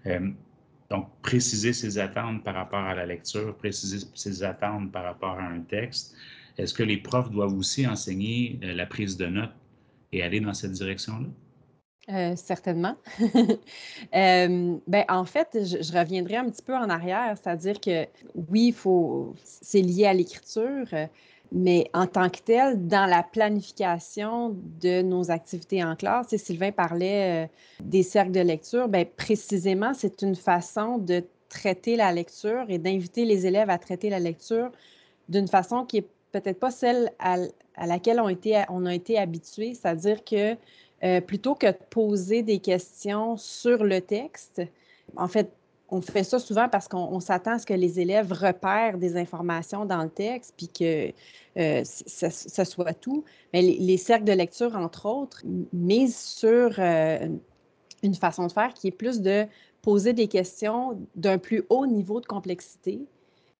[0.05, 0.31] Euh,
[0.91, 5.43] donc, préciser ses attentes par rapport à la lecture, préciser ses attentes par rapport à
[5.43, 6.13] un texte.
[6.57, 9.55] Est-ce que les profs doivent aussi enseigner euh, la prise de notes
[10.11, 11.27] et aller dans cette direction-là?
[12.35, 12.97] certainement.
[14.11, 18.05] ben, en fait, je, je, reviendrai un petit peu en arrière, c'est-à-dire que
[18.49, 20.87] oui, faut, c'est lié à l'écriture,
[21.51, 26.71] mais en tant que tel, dans la planification de nos activités en classe, et Sylvain
[26.71, 27.47] parlait euh,
[27.83, 33.25] des cercles de lecture, bien, précisément, c'est une façon de traiter la lecture et d'inviter
[33.25, 34.71] les élèves à traiter la lecture
[35.27, 37.37] d'une façon qui est peut-être pas celle à,
[37.85, 40.55] laquelle on, a été habitué, c'est-à-dire que
[41.03, 44.61] euh, plutôt que de poser des questions sur le texte,
[45.17, 45.51] en fait,
[45.91, 49.85] on fait ça souvent parce qu'on s'attend à ce que les élèves repèrent des informations
[49.85, 51.11] dans le texte, puis que
[51.57, 53.25] euh, soit tout.
[53.53, 57.27] Mais les, cercles de lecture, entre autres, misent sur euh,
[58.03, 59.45] une façon de faire qui est plus de
[59.81, 63.01] poser des questions d'un plus haut niveau de complexité,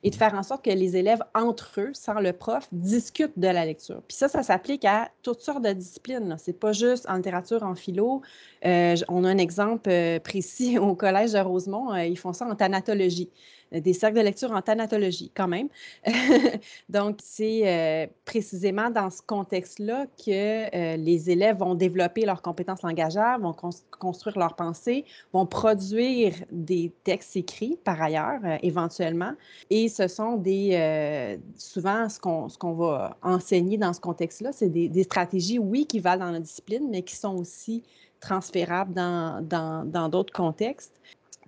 [0.04, 3.48] et de faire en sorte que les élèves, entre eux, sans le prof, discutent de
[3.48, 4.02] la lecture.
[4.08, 6.36] Puis ça, ça s'applique à toutes sortes de disciplines.
[6.40, 8.22] C'est pas juste en littérature, en philo.
[8.66, 11.94] Euh, on a un exemple euh, précis au Collège de Rosemont.
[11.94, 13.30] Euh, ils font ça en thanatologie
[13.72, 15.70] des cercles de lecture en thanatologie, quand même.
[16.90, 22.82] Donc, c'est euh, précisément dans ce contexte-là que euh, les élèves vont développer leurs compétences
[22.84, 23.56] langagères, vont
[24.00, 29.34] construire leurs pensées, vont produire des textes écrits, par ailleurs, euh, éventuellement.
[29.70, 34.90] Et ce sont des, souvent, ce qu'on, qu'on va enseigner dans ce contexte-là, c'est des,
[34.90, 37.84] des, stratégies, oui, qui valent dans la discipline, mais qui sont aussi
[38.20, 41.02] transférables dans, dans, dans d'autres contextes.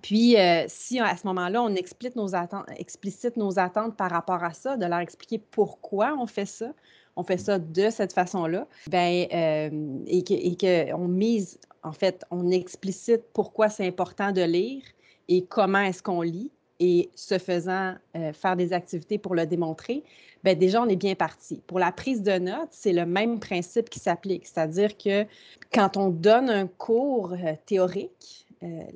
[0.04, 2.66] Puis, euh, si à ce moment-là, on explicite nos, attentes,
[3.36, 6.74] nos attentes par rapport à ça, de leur expliquer pourquoi on fait ça,
[7.16, 13.22] on fait ça de cette façon-là, ben, euh, et qu'on mise, en fait, on explicite
[13.32, 14.82] pourquoi c'est important de lire
[15.28, 20.04] et comment est-ce qu'on lit, et ce faisant, euh, faire des activités pour le démontrer,
[20.42, 21.62] bien, déjà, on est bien parti.
[21.66, 25.24] Pour la prise de notes, c'est le même principe qui s'applique, c'est-à-dire que
[25.72, 28.43] quand on donne un cours théorique,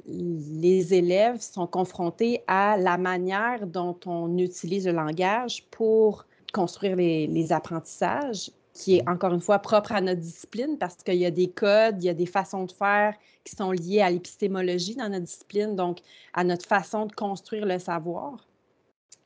[0.07, 7.53] les élèves sont confrontés à la manière dont on utilise le langage pour construire les,
[7.53, 11.49] apprentissages, qui est encore une fois propre à notre discipline parce qu'il y a des
[11.49, 15.25] codes, il y a des façons de faire qui sont liées à l'épistémologie dans notre
[15.25, 15.99] discipline, donc
[16.35, 18.47] à notre façon de construire le savoir.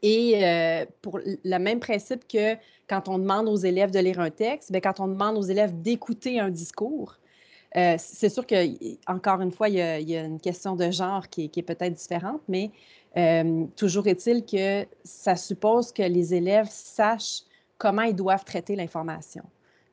[0.02, 2.56] Et euh, pour le même principe que
[2.88, 5.80] quand on demande aux élèves de lire un texte, bien, quand on demande aux élèves
[5.80, 7.18] d'écouter un discours,
[7.76, 11.62] euh, c'est sûr qu'encore une fois, il y, a, une question de genre qui, est
[11.62, 12.70] peut-être différente, mais
[13.16, 17.42] euh, toujours est-il que ça suppose que les élèves sachent
[17.78, 19.42] comment ils doivent traiter l'information.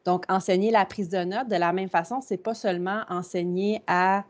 [0.06, 4.26] Donc, enseigner la prise de notes de la même façon, c'est pas seulement enseigner à,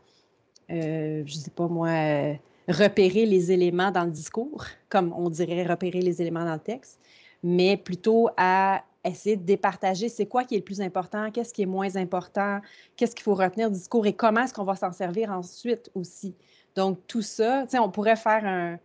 [0.70, 2.36] euh, je sais pas moi,
[2.68, 7.00] repérer les éléments dans le discours, comme on dirait repérer les éléments dans le texte,
[7.42, 11.62] mais plutôt à essayer de départager c'est quoi qui est le plus important, qu'est-ce qui
[11.62, 12.60] est moins important,
[12.96, 16.34] qu'est-ce qu'il faut retenir du discours et comment est-ce qu'on va s'en servir ensuite aussi.
[16.76, 18.78] Donc, tout ça, tu sais, on pourrait faire un,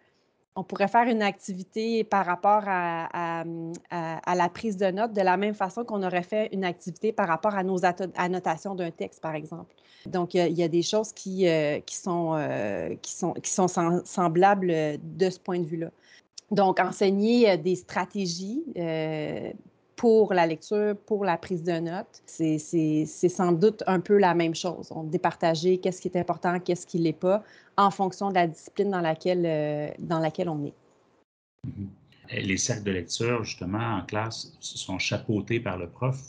[0.55, 3.43] on pourrait faire une activité par rapport à,
[3.91, 7.55] la prise de notes de la même façon qu'on aurait fait une activité par rapport
[7.55, 9.75] à nos annotations d'un texte, par exemple.
[10.05, 13.67] Donc, il y, a des choses qui, euh, qui, sont, euh, qui, sont, qui sont
[13.67, 15.89] semblables de ce point de vue-là.
[16.51, 18.63] Donc, enseigner euh, des stratégies
[19.95, 24.55] pour la lecture, pour la prise de notes, c'est sans doute un peu la même
[24.55, 24.91] chose.
[24.91, 27.43] On départager qu'est-ce qui est important, qu'est-ce qui ne l'est pas,
[27.77, 30.73] en fonction de la discipline dans laquelle, euh, dans laquelle on est.
[31.67, 32.41] Mm-hmm.
[32.43, 36.19] Les cercles de lecture, justement, en classe, sont chapeautés par le prof.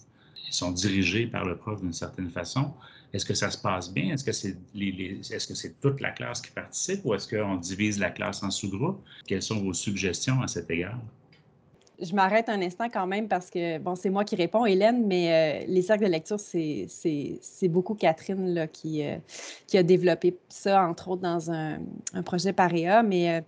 [0.46, 2.72] Ils sont dirigés par le prof d'une certaine façon.
[3.12, 4.12] Est-ce que ça se passe bien?
[4.12, 7.98] Est-ce que c'est est-ce que c'est toute la classe qui participe ou est-ce qu'on divise
[7.98, 9.02] la classe en sous-groupes?
[9.26, 11.00] Quelles sont vos suggestions à cet égard?
[12.00, 15.62] Je m'arrête un instant quand même parce que, bon, c'est moi qui réponds, Hélène, mais
[15.62, 19.16] euh, les cercles de lecture, c'est beaucoup Catherine là, qui, euh,
[19.66, 21.78] qui a développé ça, entre autres, dans un,
[22.24, 23.02] projet Paréa.
[23.02, 23.42] Mais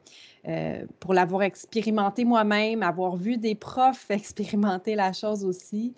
[0.46, 5.94] euh, pour l'avoir expérimenté moi-même, avoir vu des profs expérimenter la chose aussi,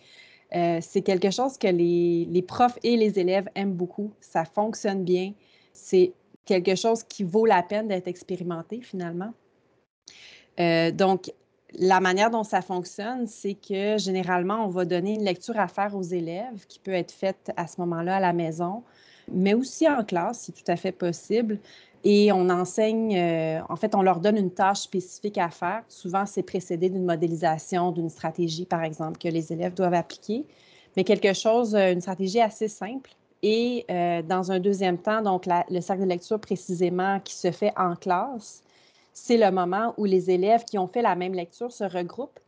[0.52, 4.10] c'est quelque chose que les, les, profs et les élèves aiment beaucoup.
[4.20, 5.32] Ça fonctionne bien.
[5.72, 6.12] C'est
[6.44, 9.32] quelque chose qui vaut la peine d'être expérimenté finalement.
[10.58, 11.30] donc,
[11.78, 15.94] la manière dont ça fonctionne, c'est que généralement, on va donner une lecture à faire
[15.96, 18.82] aux élèves qui peut être faite à ce moment-là à la maison,
[19.30, 21.58] mais aussi en classe, c'est tout à fait possible.
[22.02, 25.82] Et on enseigne, euh, en fait, on leur donne une tâche spécifique à faire.
[25.88, 30.46] Souvent, c'est précédé d'une modélisation, d'une stratégie, par exemple, que les élèves doivent appliquer,
[30.96, 33.10] mais quelque chose, euh, une stratégie assez simple.
[33.42, 37.72] Et euh, dans un deuxième temps, donc le cercle de lecture précisément qui se fait
[37.76, 38.62] en classe,
[39.12, 42.38] c'est le moment où les élèves qui ont fait la même lecture se regroupent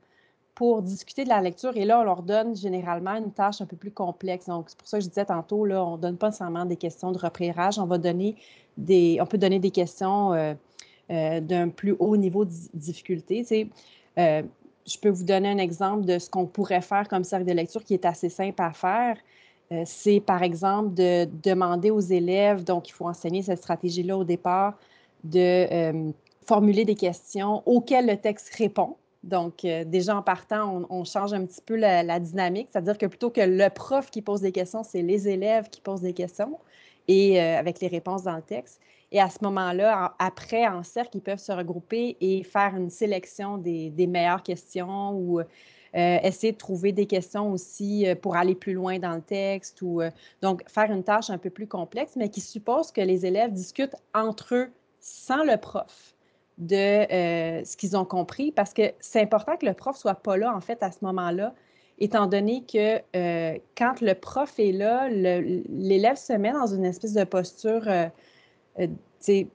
[0.54, 1.76] pour discuter de la lecture.
[1.76, 4.46] Et là, on leur donne généralement une tâche un peu plus complexe.
[4.46, 6.76] Donc, c'est pour ça que je disais tantôt, là, on ne donne pas seulement des
[6.76, 8.36] questions de repérage, on va donner
[8.76, 10.54] des, on peut donner des questions euh,
[11.10, 13.70] euh, d'un plus haut niveau de difficulté.
[14.18, 14.42] Euh,
[14.86, 17.84] je peux vous donner un exemple de ce qu'on pourrait faire comme cercle de lecture
[17.84, 19.16] qui est assez simple à faire.
[19.84, 24.74] c'est par exemple de demander aux élèves, donc il faut enseigner cette stratégie-là au départ,
[25.22, 26.12] de
[26.46, 28.96] formuler des questions auxquelles le texte répond.
[29.22, 33.30] Donc, euh, déjà en partant, on, change un petit peu la, dynamique, c'est-à-dire que plutôt
[33.30, 36.58] que le prof qui pose des questions, c'est les élèves qui posent des questions
[37.06, 38.80] et euh, avec les réponses dans le texte.
[39.12, 43.58] Et à ce moment-là, après, en cercle, ils peuvent se regrouper et faire une sélection
[43.58, 45.44] des, meilleures questions ou euh,
[45.92, 49.82] essayer de trouver des questions aussi pour aller plus loin dans le texte.
[49.82, 50.00] Ou,
[50.40, 53.96] donc, faire une tâche un peu plus complexe, mais qui suppose que les élèves discutent
[54.14, 56.14] entre eux sans le prof
[56.58, 60.36] de euh, ce qu'ils ont compris parce que c'est important que le prof soit pas
[60.36, 61.54] là, en fait, à ce moment-là,
[61.98, 67.14] étant donné que euh, quand le prof est là, l'élève se met dans une espèce
[67.14, 68.08] de posture, euh,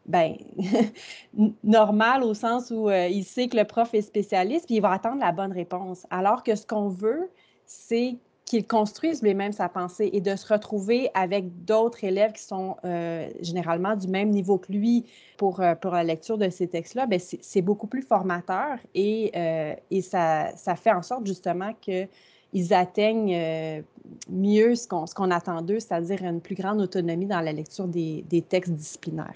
[0.05, 0.35] ben,
[1.63, 5.19] normale au sens où il sait que le prof est spécialiste, puis il va attendre
[5.19, 6.05] la bonne réponse.
[6.09, 7.29] Alors que ce qu'on veut,
[7.65, 12.77] c'est qu'il construise lui-même sa pensée et de se retrouver avec d'autres élèves qui sont
[12.85, 15.05] euh, généralement du même niveau que lui
[15.35, 19.75] pour, euh, pour la lecture de ces textes-là, ben, c'est beaucoup plus formateur et, euh,
[19.91, 23.83] et ça, ça, fait en sorte justement qu'ils atteignent
[24.29, 28.41] mieux ce qu'on attend d'eux, c'est-à-dire une plus grande autonomie dans la lecture des, des
[28.41, 29.35] textes disciplinaires.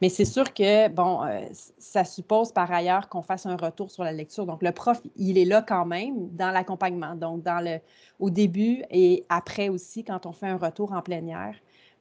[0.00, 1.40] Mais c'est sûr que, bon, euh,
[1.78, 4.46] ça suppose par ailleurs qu'on fasse un retour sur la lecture.
[4.46, 7.80] Donc, le prof, il est là quand même dans l'accompagnement, donc dans le,
[8.18, 11.54] au début et après aussi quand on fait un retour en plein air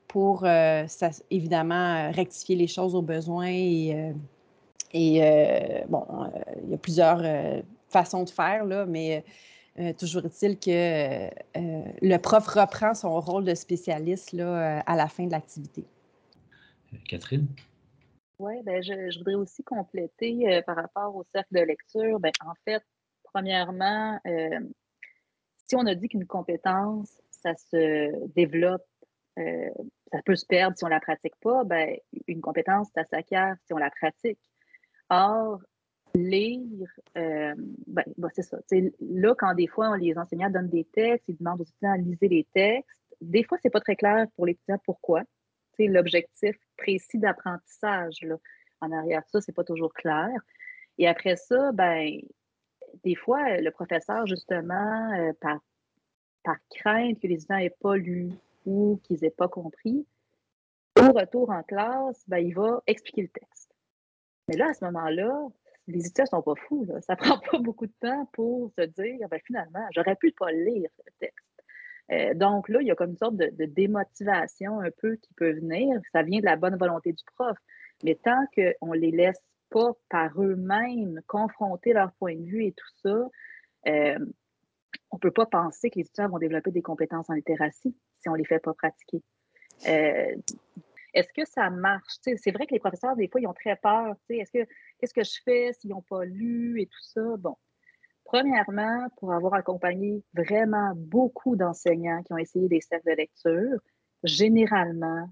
[0.08, 0.86] pour, euh,
[1.30, 3.48] évidemment, rectifier les choses au besoin.
[3.48, 4.14] Et,
[4.96, 6.06] euh, bon,
[6.64, 7.22] il y a plusieurs
[7.90, 9.24] façons de faire, là, mais
[10.00, 11.30] toujours est-il que
[12.02, 15.86] le prof reprend son rôle de spécialiste là, à la fin de l'activité.
[17.08, 17.48] Catherine?
[18.40, 22.20] Oui, ben je, voudrais aussi compléter euh, par rapport au cercle de lecture.
[22.22, 22.82] Ben, en fait,
[23.24, 24.60] premièrement, euh,
[25.68, 28.88] si on a dit qu'une compétence, ça se développe,
[29.38, 29.70] euh,
[30.14, 31.98] ça peut se perdre si on ne la pratique pas, ben,
[32.28, 34.40] une compétence, ça s'acquiert si on la pratique.
[35.10, 35.60] Or,
[36.16, 37.56] lire, ben,
[37.88, 38.58] ben, c'est ça.
[39.02, 42.18] Là, quand des fois, les enseignants donnent des textes, ils demandent aux étudiants de lire
[42.22, 45.24] les textes, des fois, ce n'est pas très clair pour les étudiants pourquoi
[45.88, 48.26] l'objectif précis d'apprentissage
[48.82, 50.30] en arrière de ça, c'est pas toujours clair.
[50.98, 52.20] Et après ça, ben,
[53.04, 55.60] des fois, le professeur, justement, euh, par,
[56.44, 58.32] par crainte que les étudiants n'aient pas lu
[58.66, 60.06] ou qu'ils n'aient pas compris,
[61.00, 63.72] au retour en classe, ben, il va expliquer le texte.
[64.48, 65.48] Mais là, à ce moment-là,
[65.88, 66.88] les étudiants ne sont pas fous.
[67.02, 70.52] Ça ne prend pas beaucoup de temps pour se dire ben, finalement, j'aurais pu pas
[70.52, 71.49] lire le texte.
[72.12, 75.54] Euh, donc là, il y a comme une sorte de, démotivation un peu qui peut
[75.54, 76.00] venir.
[76.12, 77.58] Ça vient de la bonne volonté du prof.
[78.04, 82.72] Mais tant qu'on ne les laisse pas par eux-mêmes confronter leur point de vue et
[82.72, 83.30] tout ça,
[83.88, 84.20] euh,
[85.12, 88.30] on ne peut pas penser que les étudiants vont développer des compétences en littératie si
[88.30, 89.22] on ne les fait pas pratiquer.
[89.88, 90.36] Euh,
[91.14, 92.16] est-ce que ça marche?
[92.22, 94.16] c'est vrai que les professeurs, des fois, ils ont très peur.
[94.30, 94.68] Est-ce que
[95.00, 97.22] qu'est-ce que je fais s'ils n'ont pas lu et tout ça?
[97.38, 97.56] Bon.
[98.32, 103.80] Premièrement, pour avoir accompagné vraiment beaucoup d'enseignants qui ont essayé des cercles de lecture,
[104.24, 105.28] généralement,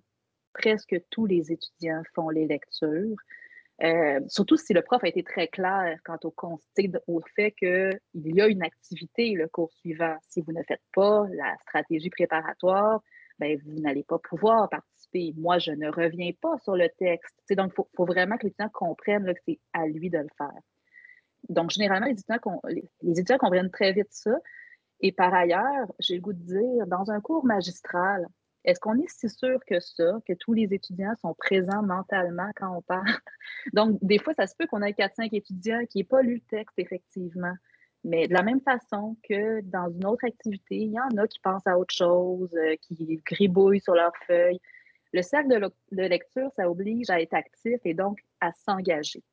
[0.51, 3.15] presque tous les étudiants font les lectures.
[3.83, 6.33] Euh, surtout si le prof a été très clair quant au,
[7.05, 10.17] au fait qu'il y a une activité le cours suivant.
[10.29, 13.01] Si vous ne faites pas la stratégie préparatoire,
[13.37, 15.35] ben, vous n'allez pas pouvoir participer.
[15.37, 17.35] Moi, je ne reviens pas sur le texte.
[17.51, 20.61] donc, il faut, vraiment que l'étudiant comprenne que c'est à lui de le faire.
[21.49, 24.37] Donc, généralement, les étudiants, les comprennent très vite ça.
[24.99, 28.27] Et par ailleurs, j'ai le goût de dire, dans un cours magistral,
[28.65, 32.75] est-ce qu'on est si sûr que ça, que tous les étudiants sont présents mentalement quand
[32.75, 33.05] on parle?
[33.73, 36.57] Donc, des fois, ça se peut qu'on ait 4-5 étudiants qui n'aient pas lu le
[36.57, 37.53] texte, effectivement.
[38.03, 41.39] Mais de la même façon que dans une autre activité, il y en a qui
[41.39, 44.59] pensent à autre chose, euh, qui gribouillent sur leurs feuilles.
[45.13, 49.23] Le cercle de, lecture, ça oblige à être actif et donc à s'engager.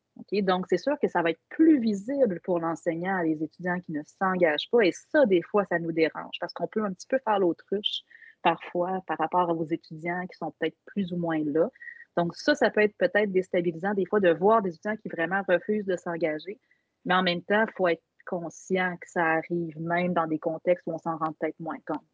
[0.42, 4.02] Donc, c'est sûr que ça va être plus visible pour l'enseignant, les étudiants qui ne
[4.04, 4.82] s'engagent pas.
[4.82, 8.02] Et ça, des fois, ça nous dérange parce qu'on peut un petit peu faire l'autruche
[8.42, 11.68] parfois par rapport à vos étudiants qui sont peut-être plus ou moins là.
[12.16, 15.42] Donc, ça, ça peut être peut-être déstabilisant des fois de voir des étudiants qui vraiment
[15.48, 16.60] refusent de s'engager.
[17.04, 20.86] Mais en même temps, il faut être conscient que ça arrive même dans des contextes
[20.86, 22.13] où on s'en rend peut-être moins compte.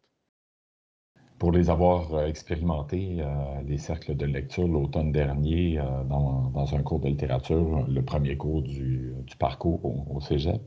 [1.41, 3.25] Pour les avoir euh, expérimentés, euh,
[3.65, 8.61] les cercles de lecture l'automne dernier, euh, dans, un cours de littérature, le premier cours
[8.61, 10.61] du, parcours au, cégep,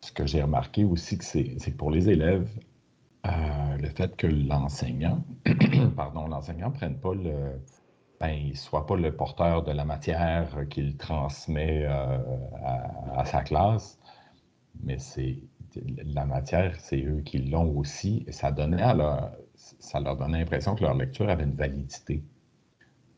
[0.00, 2.50] ce que j'ai remarqué aussi, c'est que pour les élèves,
[3.24, 5.22] le fait que l'enseignant,
[5.96, 7.62] pardon, l'enseignant prenne pas le,
[8.18, 13.96] ben, soit pas le porteur de la matière qu'il transmet à, sa classe,
[14.82, 15.38] mais c'est
[16.04, 18.82] la matière, c'est eux qui l'ont aussi, et ça donnait
[19.78, 22.22] ça leur donnait l'impression que leur lecture avait une validité.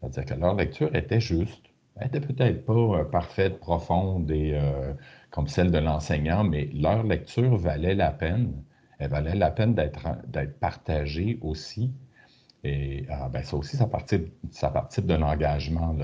[0.00, 1.62] C'est-à-dire que leur lecture était juste.
[1.96, 4.92] Elle n'était peut-être pas euh, parfaite, profonde et euh,
[5.30, 8.62] comme celle de l'enseignant, mais leur lecture valait la peine.
[8.98, 11.92] Elle valait la peine d'être partagée aussi.
[12.64, 15.96] Et ah, ben, ça aussi, ça participe de l'engagement.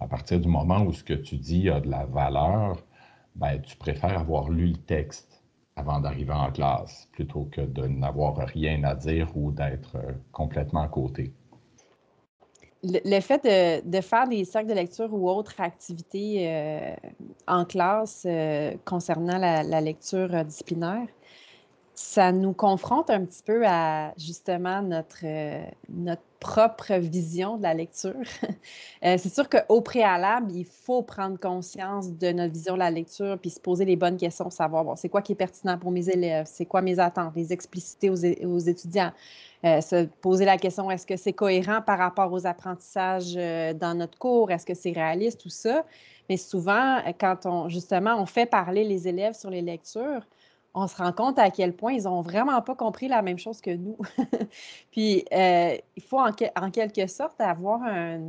[0.00, 2.82] à partir du moment où ce que tu dis a de la valeur,
[3.36, 5.37] ben, tu préfères avoir lu le texte
[5.78, 10.82] avant d'arriver en classe plutôt que de n'avoir rien à dire ou d'être euh, complètement
[10.82, 11.32] à côté.
[12.84, 13.42] Le, fait
[13.84, 16.94] de, faire des cercles de lecture ou autres activités euh,
[17.48, 21.08] en classe euh, concernant la, lecture disciplinaire,
[21.94, 25.24] ça nous confronte un petit peu à justement notre,
[25.88, 28.14] notre propre vision de la lecture.
[29.04, 33.38] Euh, c'est sûr qu'au préalable, il faut prendre conscience de notre vision de la lecture
[33.38, 36.08] puis se poser les bonnes questions, savoir bon, c'est quoi qui est pertinent pour mes
[36.08, 39.12] élèves, c'est quoi mes attentes, les expliciter aux, étudiants,
[39.64, 43.94] euh, se poser la question est-ce que c'est cohérent par rapport aux apprentissages euh, dans
[43.94, 45.84] notre cours, est-ce que c'est réaliste, tout ça?
[46.28, 50.26] Mais souvent, quand on justement on fait parler les élèves sur les lectures,
[50.74, 53.60] on se rend compte à quel point ils n'ont vraiment pas compris la même chose
[53.60, 53.96] que nous.
[54.90, 56.32] Puis, euh, il faut en,
[56.70, 58.20] quelque sorte avoir un,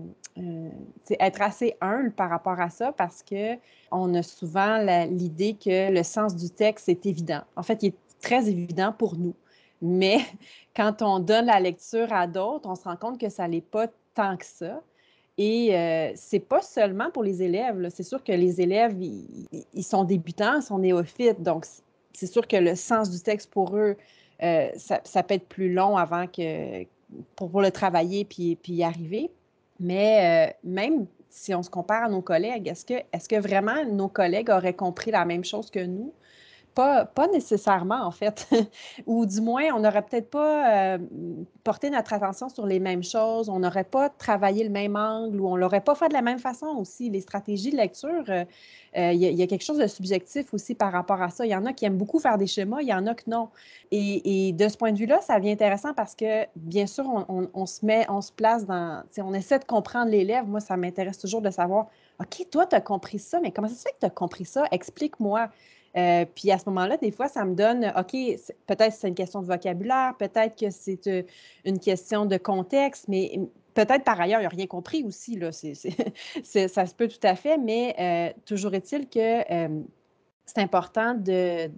[1.19, 4.78] être assez humble par rapport à ça parce qu'on a souvent
[5.10, 7.41] l'idée que le sens du texte est évident.
[7.56, 9.36] En fait, il est très évident pour nous.
[9.82, 10.19] Mais
[10.75, 13.88] quand on donne la lecture à d'autres, on se rend compte que ça n'est pas
[14.15, 14.82] tant que ça.
[15.38, 17.88] Et euh, c'est pas seulement pour les élèves.
[17.95, 21.41] C'est sûr que les élèves, ils, ils, sont débutants, ils sont néophytes.
[21.41, 21.65] Donc,
[22.19, 23.95] c'est sûr que le sens du texte pour eux,
[24.43, 26.84] euh, ça, peut être plus long avant que
[27.36, 29.32] pour, le travailler puis, puis y arriver.
[29.79, 33.86] Mais euh, même si on se compare à nos collègues, est-ce que, est-ce que vraiment
[33.86, 36.13] nos collègues auraient compris la même chose que nous?
[36.75, 38.47] Pas, nécessairement, en fait.
[39.05, 40.97] Ou du moins, on n'aurait peut-être pas euh,
[41.63, 45.48] porté notre attention sur les mêmes choses, on n'aurait pas travaillé le même angle ou
[45.48, 47.10] on ne l'aurait pas fait de la même façon aussi.
[47.10, 48.46] Les stratégies de lecture, euh,
[48.98, 51.46] euh, il y, a quelque chose de subjectif aussi par rapport à ça.
[51.46, 53.29] Il y en a qui aiment beaucoup faire des schémas, il y en a que
[53.29, 53.50] non.
[53.91, 57.85] Et, de ce point de vue-là, ça devient intéressant parce que, bien sûr, on, se
[57.85, 60.48] met, on se place dans, on essaie de comprendre l'élève.
[60.48, 61.87] Moi, ça m'intéresse toujours de savoir,
[62.19, 64.46] OK, toi, tu as compris ça, mais comment ça se fait que tu as compris
[64.46, 64.63] ça?
[64.71, 65.50] Explique-moi.
[65.98, 68.12] Euh, puis à ce moment-là, des fois, ça me donne, OK,
[68.67, 71.23] peut-être c'est une question de vocabulaire, peut-être que c'est euh,
[71.65, 73.40] une question de contexte, mais
[73.73, 75.52] peut-être par ailleurs, il n'a rien compris aussi, là.
[76.44, 79.81] ça se peut tout à fait, mais euh, toujours est-il que euh,
[80.46, 81.69] c'est important de,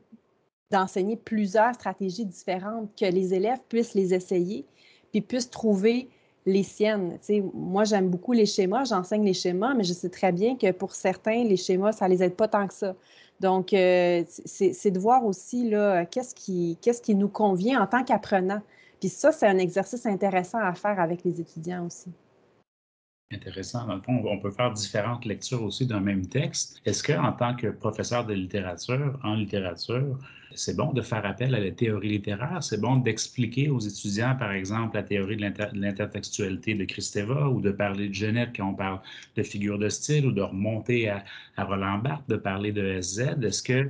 [0.72, 4.66] d'enseigner plusieurs stratégies différentes, que les élèves puissent les essayer,
[5.12, 6.10] puis puissent trouver
[6.48, 7.20] les siennes.
[7.54, 10.96] moi, j'aime beaucoup les schémas, j'enseigne les schémas, mais je sais très bien que pour
[10.96, 12.96] certains, les schémas, ça ne les aide pas tant que ça.
[13.42, 15.74] Donc, euh, c'est de voir aussi
[16.12, 18.62] qu'est-ce qui, qui nous convient en tant qu'apprenant.
[19.00, 22.12] Puis ça, c'est un exercice intéressant à faire avec les étudiants aussi.
[23.34, 23.88] Intéressant.
[23.88, 26.82] Dans le fond, on peut faire différentes lectures aussi d'un même texte.
[26.86, 30.20] Est-ce qu'en tant que professeur de littérature, en littérature,
[30.56, 32.64] c'est bon de faire appel à la théorie littéraire?
[32.64, 35.44] C'est bon d'expliquer aux étudiants, par exemple, la théorie de
[35.74, 39.00] l'intertextualité de Kristeva ou de parler de Genève quand on parle
[39.36, 41.24] de figure de style ou de remonter à,
[41.58, 43.38] Roland Barthes, de parler de SZ?
[43.42, 43.90] Est-ce que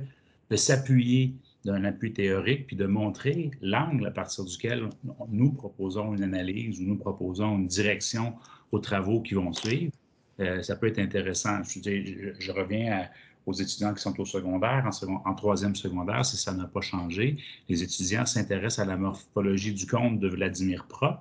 [0.50, 1.34] de s'appuyer
[1.64, 4.88] d'un appui théorique, puis de montrer l'angle à partir duquel
[5.28, 8.34] nous proposons une analyse ou nous proposons une direction
[8.72, 9.92] aux travaux qui vont suivre,
[10.40, 11.62] euh, ça peut être intéressant.
[11.62, 13.08] Je, reviens
[13.46, 14.88] aux étudiants qui sont au secondaire,
[15.24, 17.36] en, troisième secondaire, si ça n'a pas changé.
[17.68, 21.20] Les étudiants s'intéressent à la morphologie du conte de Vladimir Prop.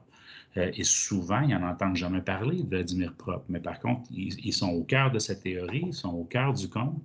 [0.57, 3.43] Euh, et souvent, ils n'en entendent jamais parler Vladimir Prop.
[3.49, 6.69] Mais par contre, ils, sont au cœur de cette théorie, ils sont au cœur du
[6.69, 7.01] conte,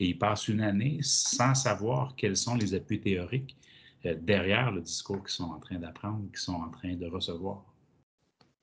[0.00, 3.56] et ils passent une année sans savoir quels sont les appuis théoriques
[4.06, 7.62] euh, derrière le discours qu'ils sont en train d'apprendre, qu'ils sont en train de recevoir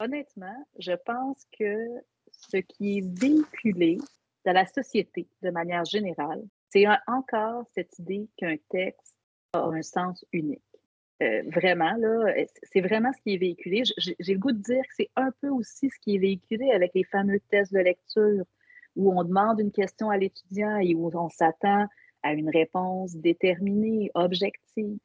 [0.03, 1.85] honnêtement, je pense que
[2.31, 3.97] ce qui est véhiculé
[4.45, 9.15] dans la société de manière générale, c'est encore cette idée qu'un texte
[9.53, 10.61] a un sens unique.
[11.21, 12.33] Euh, vraiment, là,
[12.63, 13.83] c'est vraiment ce qui est véhiculé.
[13.97, 16.91] J'ai le goût de dire que c'est un peu aussi ce qui est véhiculé avec
[16.95, 18.43] les fameux tests de lecture
[18.95, 21.87] où on demande une question à l'étudiant et où on s'attend
[22.23, 24.99] à une réponse déterminée, objective.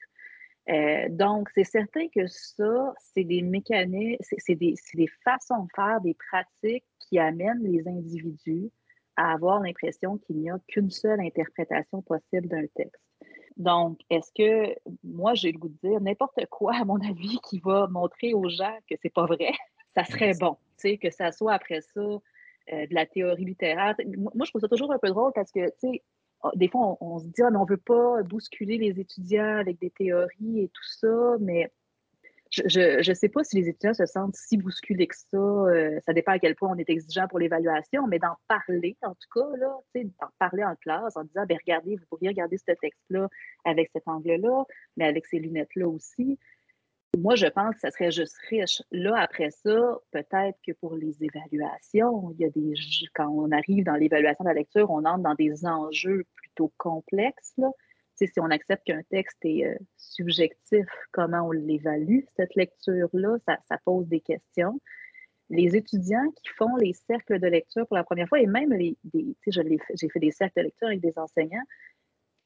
[0.69, 4.77] Euh, donc, c'est certain que ça, c'est des mécanismes, c'est des,
[5.25, 8.71] façons de faire, des pratiques qui amènent les individus
[9.19, 13.03] à avoir l'impression qu'il n'y a qu'une seule interprétation possible d'un texte.
[13.57, 17.59] Donc, est-ce que moi, j'ai le goût de dire n'importe quoi, à mon avis, qui
[17.59, 19.51] va montrer aux gens que c'est pas vrai,
[19.97, 22.21] ça serait bon, tu sais, que ça soit après ça euh,
[22.87, 23.97] de la théorie littéraire.
[24.17, 26.03] Moi, je trouve ça toujours un peu drôle parce que, tu sais,
[26.45, 29.81] ah, des fois, on, se dit, ah, on ne veut pas bousculer les étudiants avec
[29.81, 31.73] des théories et tout ça, mais
[32.51, 35.37] je ne sais pas si les étudiants se sentent si bousculés que ça.
[35.37, 39.15] Euh, ça dépend à quel point on est exigeant pour l'évaluation, mais d'en parler, en
[39.15, 39.47] tout cas,
[39.95, 43.29] d'en parler en classe en disant, ben, regardez, vous pourriez regarder ce texte-là
[43.65, 44.65] avec cet angle-là,
[44.97, 46.39] mais avec ces lunettes-là aussi.
[47.17, 48.83] Moi, je pense que ça serait juste riche.
[48.91, 52.75] Là, après ça, peut-être que pour les évaluations, il y a des
[53.15, 57.55] quand on arrive dans l'évaluation de la lecture, on entre dans des enjeux plutôt complexes.
[57.57, 57.71] Là.
[58.27, 64.07] Si on accepte qu'un texte est euh, subjectif, comment on l'évalue, cette lecture-là, ça, pose
[64.09, 64.81] des questions.
[65.51, 68.97] Les étudiants qui font les cercles de lecture pour la première fois, et même les,
[69.47, 71.65] j'ai fait des cercles de lecture avec des enseignants,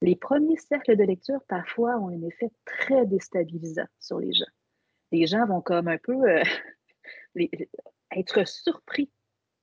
[0.02, 4.50] les premiers cercles de lecture, parfois, ont un effet très déstabilisant sur les gens.
[5.12, 6.42] Les gens vont comme un peu euh,
[8.16, 9.10] être surpris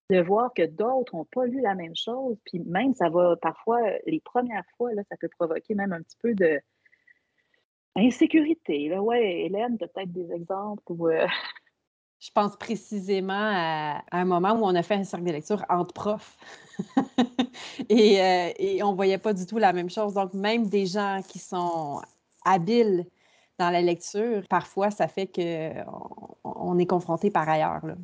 [0.09, 2.37] de voir que d'autres n'ont pas lu la même chose.
[2.45, 6.17] Puis même, ça va parfois, les premières fois, là, ça peut provoquer même un petit
[6.21, 6.59] peu de
[7.95, 8.89] insécurité.
[8.89, 9.01] Là.
[9.01, 11.07] Ouais, Hélène, peut-être des exemples où.
[11.07, 11.27] Euh,
[12.19, 15.93] Je pense précisément à, un moment où on a fait un cercle de lecture entre
[15.93, 16.37] profs.
[17.89, 20.15] et, euh, et, on ne voyait pas du tout la même chose.
[20.15, 22.01] Donc, même des gens qui sont
[22.43, 23.05] habiles
[23.57, 27.85] dans la lecture, parfois, ça fait qu'on on est confronté par ailleurs.
[27.85, 27.95] Là.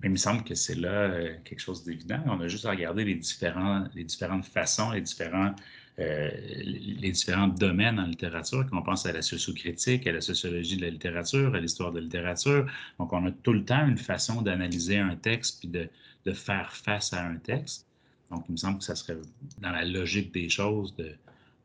[0.00, 2.20] Mais il me semble que c'est là euh, quelque chose d'évident.
[2.26, 5.54] On a juste à regarder les, différents, les différentes façons, les différents
[6.00, 6.28] euh,
[6.64, 10.90] les différents domaines en littérature, qu'on pense à la sociocritique, à la sociologie de la
[10.90, 12.66] littérature, à l'histoire de la littérature.
[12.98, 15.88] Donc, on a tout le temps une façon d'analyser un texte puis de,
[16.26, 17.86] de, faire face à un texte.
[18.32, 19.18] Donc, il me semble que ça serait
[19.60, 21.12] dans la logique des choses de,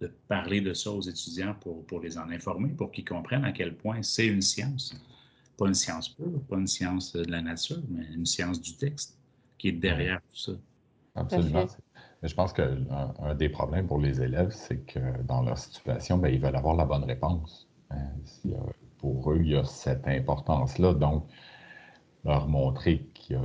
[0.01, 3.51] de parler de ça aux étudiants pour, pour les en informer, pour qu'ils comprennent à
[3.51, 4.95] quel point c'est une science.
[5.60, 9.20] Pas une science pure, pas une science de la nature, mais une science du texte
[9.57, 10.51] qui est derrière tout ça.
[11.16, 11.66] Absolument.
[12.22, 12.78] Mais je pense qu'un
[13.20, 16.76] un des problèmes pour les élèves, c'est que dans leur situation, ben, ils veulent avoir
[16.76, 17.68] la bonne réponse.
[17.91, 18.12] Hein.
[18.99, 20.93] pour eux, il y a cette importance-là.
[20.93, 21.26] Donc,
[22.24, 23.43] leur montrer qu'il y a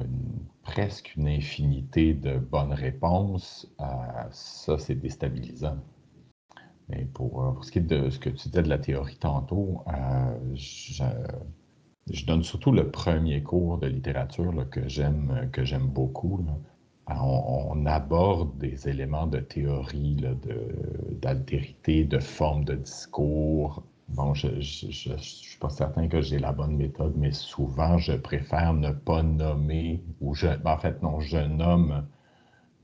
[0.62, 3.84] presque une infinité de bonnes réponses, euh,
[4.30, 5.78] ça, c'est déstabilisant.
[6.88, 9.16] Mais pour, euh, pour, ce qui est de ce que tu disais de la théorie
[9.16, 11.04] tantôt, euh, je,
[12.10, 16.44] je, donne surtout le premier cours de littérature là, que j'aime beaucoup.
[16.46, 16.54] Là
[17.08, 20.16] on, aborde des éléments de théorie,
[21.20, 26.76] d'altérité, de, forme de discours Bon, je ne suis pas certain que j'ai la bonne
[26.76, 32.06] méthode, mais souvent, je préfère ne pas nommer, ou ben, en fait, non, je nomme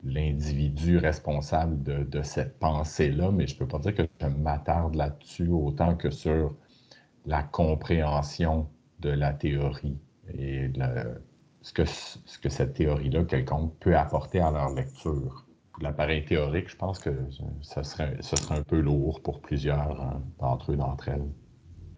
[0.02, 5.48] l'individu responsable de, cette pensée-là, mais je ne peux pas dire que je m'attarde là-dessus
[5.48, 6.54] autant que sur
[7.26, 8.66] la compréhension
[9.00, 9.98] de la théorie
[10.36, 10.70] et
[11.62, 15.46] ce, que, ce que cette théorie-là, quelconque, peut apporter à leur lecture.
[15.80, 17.10] L'appareil théorique, je pense que
[17.62, 21.26] ce serait, serait un peu lourd pour plusieurs hein, d'entre eux, d'entre elles.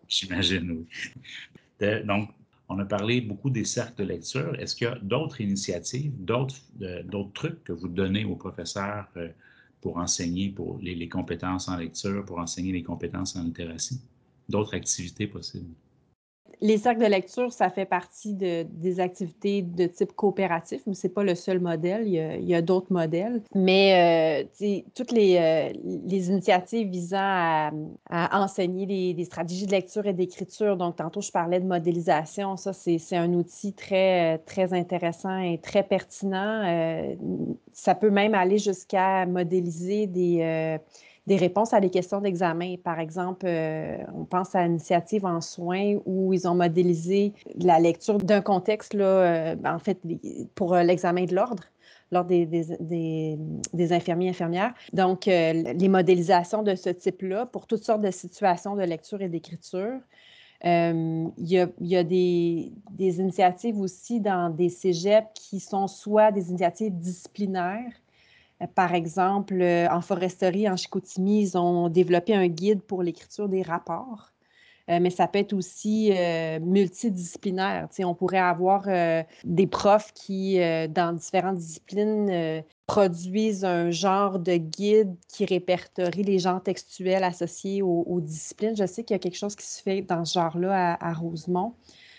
[0.08, 2.04] J'imagine, oui.
[2.04, 2.30] Donc,
[2.68, 4.54] on a parlé beaucoup des cercles de lecture.
[4.58, 9.28] Est-ce qu'il y a d'autres initiatives, d'autres euh, trucs que vous donnez aux professeurs euh,
[9.80, 14.00] pour enseigner pour les, compétences en lecture, pour enseigner les compétences en littératie?
[14.48, 15.74] D'autres activités possibles?
[16.60, 21.06] Les cercles de lecture, ça fait partie de, des activités de type coopératif, mais ce
[21.06, 22.06] n'est pas le seul modèle.
[22.06, 23.42] Il y a, d'autres modèles.
[23.54, 25.72] Mais euh, toutes les, euh,
[26.06, 27.70] les, initiatives visant à,
[28.32, 33.16] enseigner les, stratégies de lecture et d'écriture, donc tantôt je parlais de modélisation, ça c'est
[33.16, 36.62] un outil très, très intéressant et très pertinent.
[36.64, 37.14] Euh,
[37.72, 40.78] ça peut même aller jusqu'à modéliser des
[41.26, 42.76] des réponses à des questions d'examen.
[42.82, 48.18] Par exemple, euh, on pense à l'initiative en soins où ils ont modélisé la lecture
[48.18, 50.00] d'un contexte, là, euh, en fait,
[50.54, 51.64] pour euh, l'examen de l'ordre
[52.10, 53.38] l'ordre des,
[53.72, 54.74] des, infirmiers et infirmières.
[54.92, 59.98] Donc, les modélisations de ce type-là pour toutes sortes de situations de lecture et d'écriture.
[60.62, 66.32] il y a, y a des, des, initiatives aussi dans des cégeps qui sont soit
[66.32, 67.94] des initiatives disciplinaires,
[68.66, 73.62] par exemple, euh, en foresterie, en Chicoutimi, ils ont développé un guide pour l'écriture des
[73.62, 74.30] rapports.
[74.90, 77.88] Euh, mais ça peut être aussi euh, multidisciplinaire.
[78.00, 78.88] on pourrait avoir
[79.44, 80.58] des profs qui,
[80.88, 88.20] dans différentes disciplines, produisent un genre de guide qui répertorie les genres textuels associés aux,
[88.20, 88.76] disciplines.
[88.76, 91.74] Je sais qu'il y a quelque chose qui se fait dans ce genre-là à Rosemont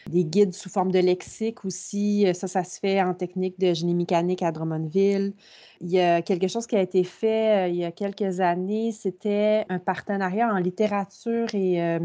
[0.10, 2.28] des guides sous forme de lexique aussi.
[2.28, 5.34] Euh, ça, ça se fait en technique de génie mécanique à Drummondville.
[5.82, 8.92] Il y a quelque chose qui a été fait euh, il y a quelques années.
[8.92, 12.00] C'était un partenariat en littérature et euh,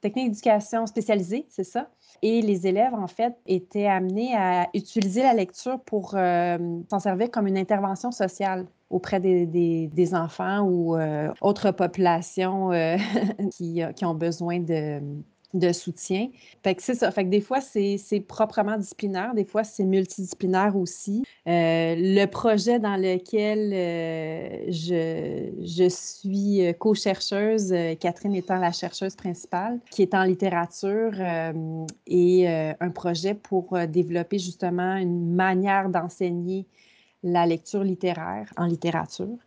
[0.00, 1.88] technique d'éducation spécialisée, c'est ça?
[2.22, 7.46] Et les élèves, en fait, étaient amenés à utiliser la lecture pour s'en servir comme
[7.46, 10.96] une intervention sociale auprès des, enfants ou
[11.40, 12.70] autres populations
[13.52, 15.00] qui, qui, ont besoin de,
[15.54, 16.28] de soutien.
[16.62, 17.10] Fait que c'est ça.
[17.10, 21.24] Fait que des fois, c'est proprement disciplinaire, des fois, c'est multidisciplinaire aussi.
[21.46, 29.16] Euh, le projet dans lequel euh, je, je, suis co-chercheuse, euh, Catherine étant la chercheuse
[29.16, 31.14] principale, qui est en littérature,
[32.06, 36.66] et un projet pour développer justement une manière d'enseigner
[37.22, 39.38] la lecture littéraire en littérature.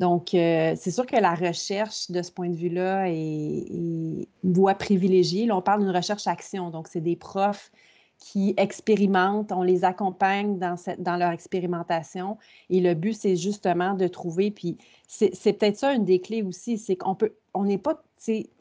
[0.00, 4.74] Donc, euh, c'est sûr que la recherche, de ce point de vue-là, est, une voie
[4.74, 5.44] privilégiée.
[5.44, 6.70] Là, on parle d'une recherche-action.
[6.70, 7.70] Donc, c'est des profs
[8.18, 12.38] qui expérimentent, on les accompagne dans, dans leur expérimentation.
[12.70, 16.78] Et le but, c'est justement de trouver, puis c'est peut-être ça une des clés aussi,
[16.78, 18.02] c'est qu'on peut, on n'est pas,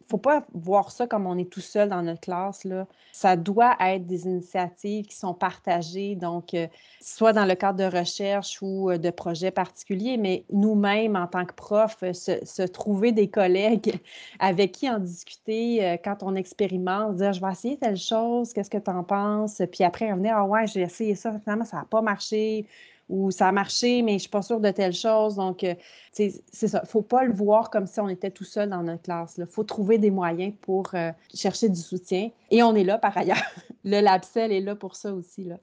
[0.09, 2.63] faut pas voir ça comme on est tout seul dans notre classe.
[2.63, 2.87] Là.
[3.11, 6.67] Ça doit être des initiatives qui sont partagées, donc euh,
[6.99, 11.45] soit dans le cadre de recherche ou euh, de projets particuliers, mais nous-mêmes, en tant
[11.45, 13.99] que profs, euh, se, trouver des collègues
[14.39, 18.77] avec qui en discuter quand on expérimente, dire je vais essayer telle chose, qu'est-ce que
[18.77, 19.61] tu en penses?
[19.71, 22.65] Puis après, revenir, ah ouais, j'ai essayé ça, finalement, ça n'a pas marché
[23.09, 25.35] ou ça a marché, mais je ne suis pas sûre de telle chose.
[25.35, 25.73] Donc, euh,
[26.13, 26.79] c'est ça.
[26.83, 29.35] Il ne faut pas le voir comme si on était tout seul dans notre classe.
[29.39, 32.29] Il faut trouver des moyens pour euh, chercher du soutien.
[32.51, 33.37] Et on est là par ailleurs.
[33.83, 35.43] Le LabCell est là pour ça aussi.
[35.43, 35.57] Là.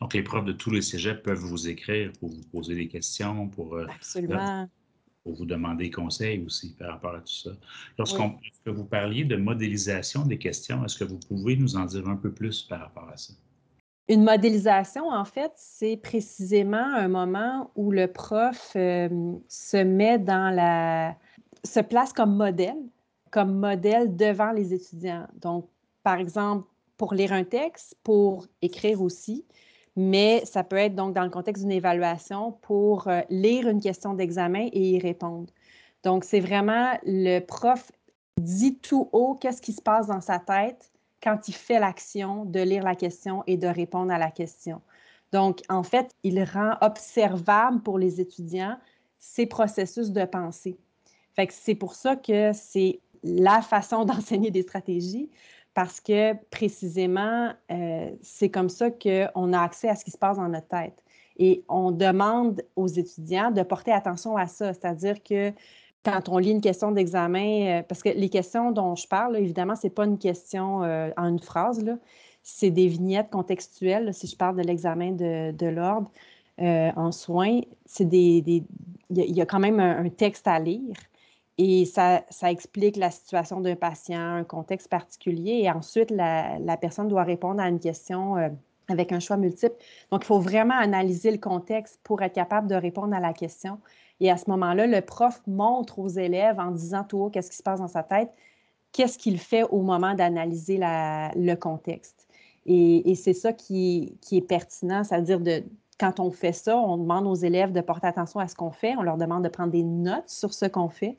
[0.00, 3.48] Donc, les profs de tous les cégeps peuvent vous écrire pour vous poser des questions,
[3.48, 4.68] pour, euh, Absolument.
[5.24, 7.50] pour vous demander conseils aussi par rapport à tout ça.
[7.96, 12.16] Lorsqu'on vous parliez de modélisation des questions, est-ce que vous pouvez nous en dire un
[12.16, 13.32] peu plus par rapport à ça?
[14.10, 19.08] Une modélisation, en fait, c'est précisément un moment où le prof euh,
[19.46, 21.14] se met dans la.
[21.62, 22.82] se place comme modèle,
[23.30, 25.28] comme modèle devant les étudiants.
[25.40, 25.68] Donc,
[26.02, 29.44] par exemple, pour lire un texte, pour écrire aussi,
[29.94, 34.14] mais ça peut être donc dans le contexte d'une évaluation pour euh, lire une question
[34.14, 35.52] d'examen et y répondre.
[36.02, 37.92] Donc, c'est vraiment le prof
[38.40, 40.89] dit tout haut qu'est-ce qui se passe dans sa tête
[41.22, 44.80] quand il fait l'action de lire la question et de répondre à la question.
[45.32, 48.76] Donc, en fait, il rend observable pour les étudiants
[49.18, 50.78] ces processus de pensée.
[51.34, 55.30] Fait que c'est pour ça que c'est la façon d'enseigner des stratégies,
[55.74, 60.36] parce que précisément, euh, c'est comme ça qu'on a accès à ce qui se passe
[60.36, 61.04] dans notre tête.
[61.36, 65.52] Et on demande aux étudiants de porter attention à ça, c'est-à-dire que
[66.04, 69.86] quand on lit une question d'examen, parce que les questions dont je parle, évidemment, ce
[69.86, 71.84] n'est pas une question en une phrase,
[72.42, 76.10] c'est des vignettes contextuelles, si je parle de l'examen de, l'ordre
[76.58, 78.42] en soins, c'est des,
[79.10, 80.96] il y, a quand même un, texte à lire
[81.58, 86.78] et ça, ça explique la situation d'un patient, un contexte particulier et ensuite la, la,
[86.78, 88.36] personne doit répondre à une question
[88.90, 89.74] avec un choix multiple.
[90.10, 93.78] Donc, il faut vraiment analyser le contexte pour être capable de répondre à la question.
[94.20, 97.56] Et à ce moment-là, le prof montre aux élèves en disant tout haut qu'est-ce qui
[97.56, 98.30] se passe dans sa tête,
[98.92, 102.28] qu'est-ce qu'il fait au moment d'analyser le contexte?
[102.66, 105.64] Et, c'est ça qui, est pertinent, c'est-à-dire de
[105.98, 108.94] quand on fait ça, on demande aux élèves de porter attention à ce qu'on fait,
[108.96, 111.18] on leur demande de prendre des notes sur ce qu'on fait.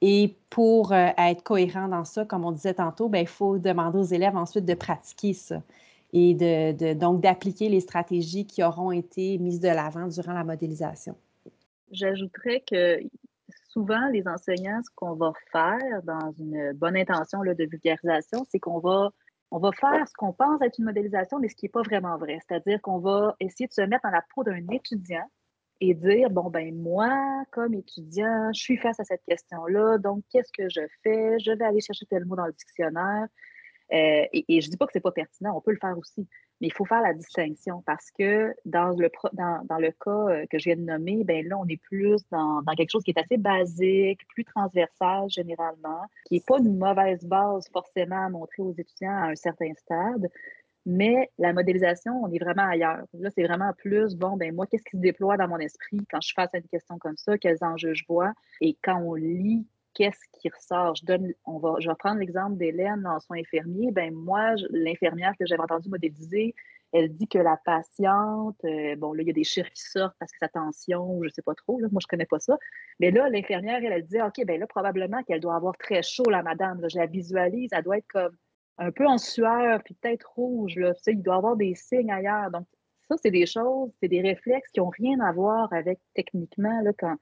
[0.00, 3.98] Et pour euh, être cohérent dans ça, comme on disait tantôt, ben, il faut demander
[3.98, 5.62] aux élèves ensuite de pratiquer ça
[6.12, 6.34] et
[6.94, 11.14] donc d'appliquer les stratégies qui auront été mises de l'avant durant la modélisation.
[11.90, 12.98] J'ajouterais que
[13.70, 18.58] souvent, les enseignants, ce qu'on va faire dans une bonne intention là, de vulgarisation, c'est
[18.58, 19.10] qu'on va,
[19.50, 22.16] on va faire ce qu'on pense être une modélisation, mais ce qui n'est pas vraiment
[22.18, 22.38] vrai.
[22.46, 25.28] C'est-à-dire qu'on va essayer de se mettre dans la peau d'un étudiant
[25.80, 30.52] et dire, bon, ben moi, comme étudiant, je suis face à cette question-là, donc qu'est-ce
[30.52, 31.38] que je fais?
[31.38, 33.28] Je vais aller chercher tel mot dans le dictionnaire.
[33.92, 35.96] Euh, et, je ne dis pas que ce n'est pas pertinent, on peut le faire
[35.96, 36.26] aussi,
[36.60, 40.46] mais il faut faire la distinction parce que dans le, dans, dans le cas euh,
[40.50, 43.12] que je viens de nommer, ben là, on est plus dans, dans quelque chose qui
[43.12, 48.62] est assez basique, plus transversal généralement, qui n'est pas une mauvaise base forcément à montrer
[48.62, 50.28] aux étudiants à un certain stade,
[50.84, 53.04] mais la modélisation, on est vraiment ailleurs.
[53.14, 56.20] Là, c'est vraiment plus, bon, ben moi, qu'est-ce qui se déploie dans mon esprit quand
[56.22, 59.66] je face à une question comme ça, quels enjeux je vois, et quand on lit
[59.98, 60.94] qu'est-ce qui ressort?
[60.94, 63.90] Je, on va, vais prendre l'exemple d'Hélène en soins infirmiers.
[63.90, 66.54] Ben moi, l'infirmière que j'avais entendu modéliser,
[66.92, 70.14] elle dit que la patiente, euh, bon, là, il y a des chiffres qui sortent
[70.20, 72.56] parce que sa tension, je ne sais pas trop, moi, je ne connais pas ça.
[73.00, 76.30] Mais là, l'infirmière, elle, elle dit, OK, ben là, probablement qu'elle doit avoir très chaud,
[76.30, 76.80] la madame.
[76.88, 78.36] je la visualise, elle doit être comme
[78.78, 80.94] un peu en sueur, puis peut-être rouge, là.
[80.94, 82.52] Tu sais, il doit avoir des signes ailleurs.
[82.52, 82.66] Donc,
[83.08, 86.92] ça, c'est des choses, c'est des réflexes qui n'ont rien à voir avec techniquement, là,
[86.96, 87.16] quand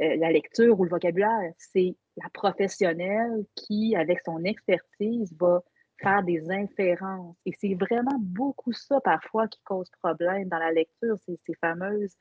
[0.00, 1.52] euh, la lecture ou le vocabulaire.
[1.58, 5.62] C'est la professionnelle qui, avec son expertise, va
[6.00, 7.36] faire des inférences.
[7.46, 12.14] Et c'est vraiment beaucoup ça parfois qui cause problème dans la lecture, ces, ces fameuses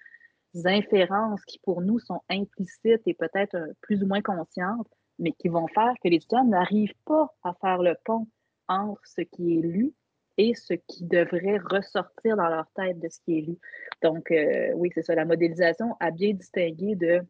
[0.65, 4.87] inférences qui pour nous sont implicites et peut-être euh, plus ou moins conscientes,
[5.19, 8.27] mais qui vont faire que les étudiants n'arrivent pas à faire le pont
[8.67, 9.93] entre ce qui est lu
[10.37, 13.57] et ce qui devrait ressortir dans leur tête de ce qui est lu.
[14.01, 17.21] Donc, euh, oui, c'est ça, la modélisation a bien distingué de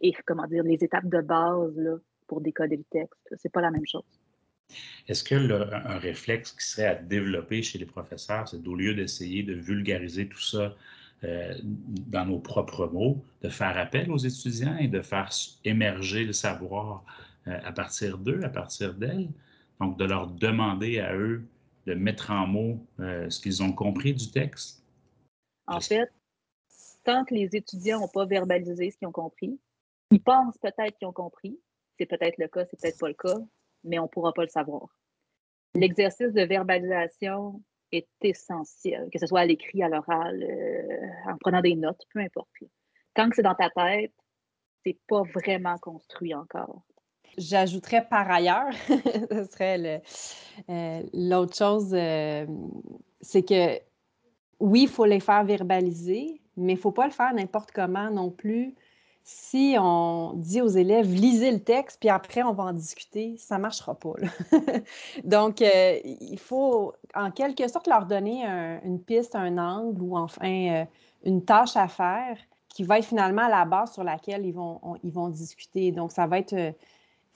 [0.00, 1.96] et comment dire, les étapes de base là,
[2.26, 3.34] pour décoder le texte.
[3.36, 4.04] C'est pas la même chose.
[5.08, 8.94] Est-ce que le, un réflexe qui serait à développer chez les professeurs, c'est au lieu
[8.94, 10.74] d'essayer de vulgariser tout ça
[11.24, 15.30] euh, dans nos propres mots, de faire appel aux étudiants et de faire
[15.64, 17.02] émerger le savoir
[17.46, 19.28] euh, à partir d'eux, à partir d'elles,
[19.80, 21.44] donc de leur demander à eux
[21.86, 24.84] de mettre en mots euh, ce qu'ils ont compris du texte?
[25.66, 26.10] En fait,
[27.04, 29.58] tant que les étudiants n'ont pas verbalisé ce qu'ils ont compris,
[30.10, 31.60] ils pensent peut-être qu'ils ont compris.
[31.98, 33.38] C'est peut-être le cas, c'est peut-être pas le cas,
[33.84, 34.88] mais on ne pourra pas le savoir.
[35.74, 41.60] L'exercice de verbalisation est essentiel, que ce soit à l'écrit, à l'oral, euh, en prenant
[41.60, 42.48] des notes, peu importe.
[43.14, 44.14] Tant que c'est dans ta tête,
[44.84, 46.82] c'est pas vraiment construit encore.
[47.36, 50.02] J'ajouterais par ailleurs, ce serait
[50.68, 52.46] euh, l'autre chose, euh,
[53.20, 53.78] c'est que
[54.60, 58.10] oui, il faut les faire verbaliser, mais il ne faut pas le faire n'importe comment
[58.10, 58.74] non plus
[59.30, 63.56] si on dit aux élèves, lisez le texte, puis après, on va en discuter, ça
[63.56, 64.14] ne marchera pas.
[65.24, 68.46] Donc, euh, il faut en quelque sorte leur donner
[68.84, 70.84] une piste, un angle ou enfin euh,
[71.24, 72.38] une tâche à faire
[72.70, 75.92] qui va être finalement la base sur laquelle ils vont, ils vont discuter.
[75.92, 76.72] Donc, ça va être euh,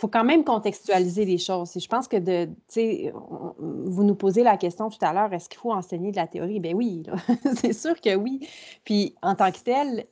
[0.03, 1.79] faut quand même contextualiser les choses.
[1.79, 2.49] je pense que de,
[3.61, 6.59] vous nous posez la question tout à l'heure, est-ce qu'il faut enseigner de la théorie?
[6.59, 7.05] Ben oui,
[7.55, 8.49] c'est sûr que oui.
[8.85, 10.05] Puis en tant que tel,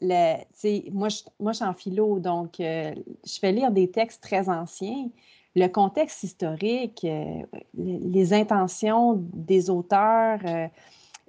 [0.93, 2.95] moi, je, moi, je suis en philo, donc euh,
[3.26, 5.09] je fais lire des textes très anciens.
[5.57, 7.43] Le contexte historique, euh,
[7.74, 10.68] les, intentions des auteurs, euh,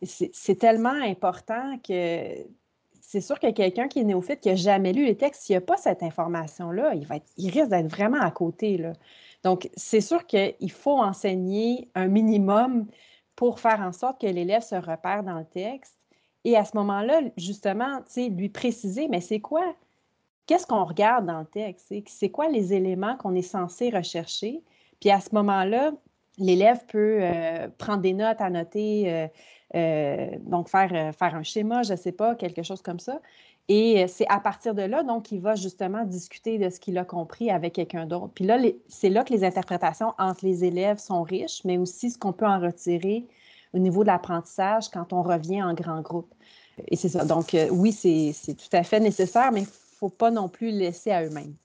[0.04, 2.46] c'est tellement important que
[3.12, 5.58] c'est sûr que quelqu'un qui est néophyte, qui n'a jamais lu les textes, s'il n'y
[5.58, 8.78] a pas cette information-là, il, va il risque d'être vraiment à côté.
[8.78, 8.94] Là.
[9.44, 12.88] Donc, c'est sûr qu'il faut enseigner un minimum
[13.36, 15.98] pour faire en sorte que l'élève se repère dans le texte.
[16.46, 19.76] Et à ce moment-là, justement, lui préciser, mais c'est quoi?
[20.46, 21.94] Qu'est-ce qu'on regarde dans le texte?
[22.08, 24.64] C'est quoi les éléments qu'on est censé rechercher?
[25.02, 25.92] Puis à ce moment-là,
[26.38, 29.28] l'élève peut euh, prendre des notes, annoter, euh,
[29.74, 33.22] donc faire, faire un schéma, je ne sais pas, quelque chose comme ça.
[33.68, 37.06] Et c'est à partir de là, donc, qu'il va justement discuter de ce qu'il a
[37.06, 38.34] compris avec quelqu'un d'autre.
[38.34, 38.58] Puis là,
[38.90, 42.48] c'est là que les interprétations entre les élèves sont riches, mais aussi ce qu'on peut
[42.48, 43.28] en retirer
[43.74, 46.34] au niveau de l'apprentissage quand on revient en grand groupe.
[46.90, 47.24] Et c'est ça.
[47.24, 51.12] Donc, oui, c'est tout à fait nécessaire, mais il ne faut pas non plus laisser
[51.12, 51.56] à eux-mêmes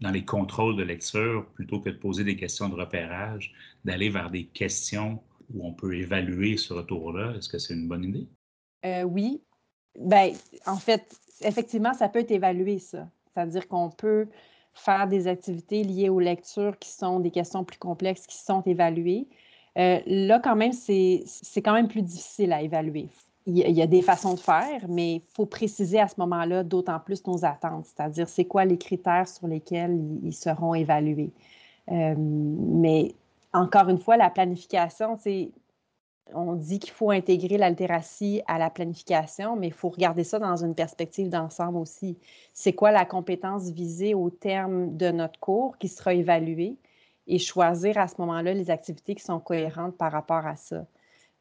[0.00, 3.52] dans les contrôles de lecture, plutôt que de poser des questions de repérage,
[3.84, 5.20] d'aller vers des questions
[5.54, 7.34] où on peut évaluer ce retour-là?
[7.36, 8.28] Est-ce que c'est une bonne idée?
[8.84, 9.42] Euh, oui.
[9.98, 10.32] Ben,
[10.66, 13.08] en fait, effectivement, ça peut être évalué, ça.
[13.26, 14.28] C'est-à-dire qu'on peut
[14.72, 19.26] faire des activités liées aux lectures qui sont des questions plus complexes qui sont évaluées.
[19.78, 21.24] Euh, là, quand même, c'est
[21.56, 23.08] quand même plus difficile à évaluer
[23.46, 27.00] il y, a des façons de faire, mais il faut préciser à ce moment-là d'autant
[27.00, 31.32] plus nos attentes, c'est-à-dire c'est quoi les critères sur lesquels ils, seront évalués.
[31.90, 33.14] Euh, mais
[33.52, 35.50] encore une fois, la planification, c'est
[36.34, 40.64] on dit qu'il faut intégrer l'altératie à la planification, mais il faut regarder ça dans
[40.64, 42.18] une perspective d'ensemble aussi.
[42.52, 46.76] C'est quoi la compétence visée au terme de notre cours qui sera évaluée
[47.26, 50.86] et choisir à ce moment-là les activités qui sont cohérentes par rapport à ça.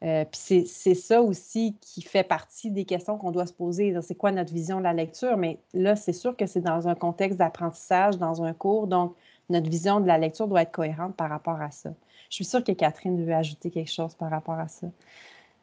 [0.02, 3.94] Euh, puis c'est ça aussi qui fait partie des questions qu'on doit se poser.
[4.02, 5.36] C'est quoi notre vision de la lecture?
[5.36, 8.88] Mais là, c'est sûr que c'est dans un contexte d'apprentissage, dans un cours.
[8.88, 9.16] Donc,
[9.50, 11.94] notre vision de la lecture doit être cohérente par rapport à ça.
[12.30, 14.88] Je suis sûre que Catherine veut ajouter quelque chose par rapport à ça.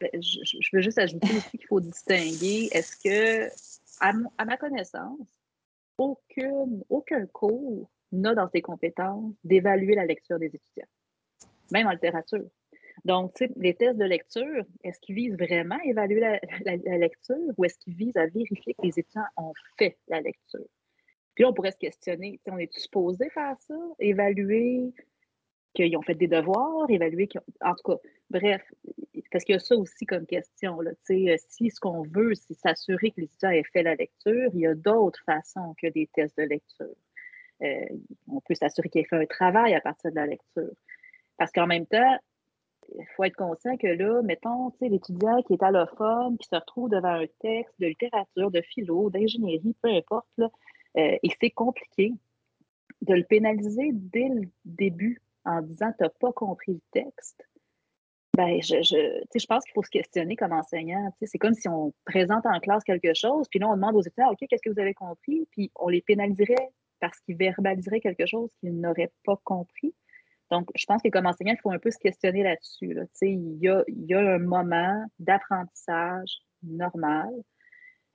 [0.01, 2.69] Ben, je, veux juste ajouter aussi qu'il faut distinguer.
[2.73, 3.49] Est-ce que,
[4.01, 5.19] à, ma connaissance,
[5.99, 10.89] aucun cours n'a dans ses compétences d'évaluer la lecture des étudiants,
[11.73, 12.45] même en littérature.
[13.05, 17.79] Donc, les tests de lecture, est-ce qu'ils visent vraiment à évaluer la, lecture ou est-ce
[17.79, 20.67] qu'ils visent à vérifier que les étudiants ont fait la lecture?
[21.37, 23.75] Puis là, on pourrait se questionner, on est supposé faire ça?
[24.01, 24.93] Évaluer
[25.75, 27.99] qu'ils ont fait des devoirs, évaluer qu'ils En tout cas,
[28.31, 28.63] bref,
[29.31, 30.81] parce qu'il y a ça aussi comme question.
[30.81, 34.61] Là, si ce qu'on veut, c'est s'assurer que les étudiants aient fait la lecture, il
[34.61, 36.97] y a d'autres façons que des tests de lecture.
[37.63, 37.87] Euh,
[38.29, 40.73] on peut s'assurer qu'ils aient fait un travail à partir de la lecture.
[41.37, 42.17] Parce qu'en même temps,
[42.95, 47.21] il faut être conscient que là, mettons, l'étudiant qui est allophone, qui se retrouve devant
[47.21, 50.51] un texte de littérature, de philo, d'ingénierie, peu importe, là,
[50.99, 52.13] euh, et c'est compliqué
[53.03, 57.47] de le pénaliser dès le début en disant tu n'as pas compris le texte.
[58.37, 61.11] Ben, je, je, pense qu'il faut se questionner comme enseignant.
[61.23, 64.31] C'est comme si on présente en classe quelque chose, puis là, on demande aux étudiants
[64.31, 65.49] OK, qu'est-ce que vous avez compris?
[65.53, 66.71] Puis on les pénaliserait
[67.01, 69.95] parce qu'ils verbaliseraient quelque chose qu'ils n'auraient pas compris.
[70.51, 72.97] Donc, je pense que comme enseignant, il faut un peu se questionner là-dessus.
[73.23, 77.31] Il, il y a un moment d'apprentissage normal.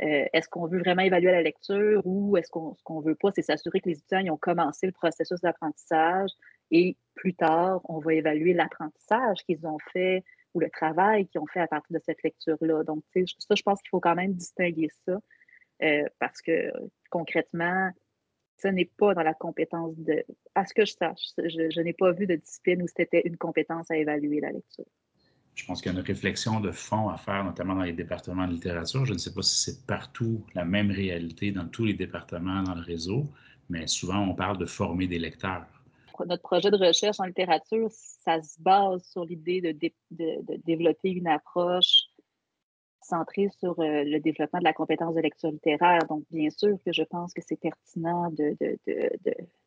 [0.02, 3.30] Euh, est-ce qu'on veut vraiment évaluer la lecture ou est-ce qu'on ce qu'on veut pas,
[3.36, 6.32] c'est s'assurer que les étudiants ont commencé le processus d'apprentissage
[6.72, 10.24] et plus tard, on va évaluer l'apprentissage qu'ils ont fait
[10.54, 12.84] ou le travail qu'ils ont fait à partir de cette lecture-là.
[12.84, 15.20] Donc, ça, je pense qu'il faut quand même distinguer ça
[15.84, 16.72] euh, parce que
[17.10, 17.92] concrètement,
[18.62, 20.24] ce n'est pas dans la compétence de.
[20.56, 23.90] À ce que je sache, je, n'ai pas vu de discipline où c'était une compétence
[23.90, 24.86] à évaluer la lecture.
[25.56, 28.48] Je pense qu'il y a une réflexion de fond à faire, notamment dans les départements
[28.48, 29.06] de littérature.
[29.06, 32.76] Je ne sais pas si c'est partout la même réalité dans tous les départements dans
[32.76, 33.28] le réseau,
[33.70, 35.68] mais souvent on parle de former des lecteurs.
[36.26, 39.72] Notre projet de recherche en littérature, ça se base sur l'idée de,
[40.12, 42.04] de, développer une approche
[43.02, 46.06] centré sur euh, le développement de la compétence de lecture littéraire.
[46.08, 48.32] Donc, bien sûr que je pense que c'est pertinent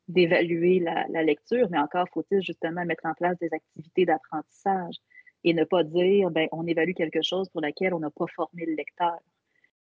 [0.09, 4.97] d'évaluer la, lecture, mais encore faut-il justement mettre en place des activités d'apprentissage
[5.45, 8.64] et ne pas dire, ben, on évalue quelque chose pour laquelle on n'a pas formé
[8.66, 9.18] le lecteur.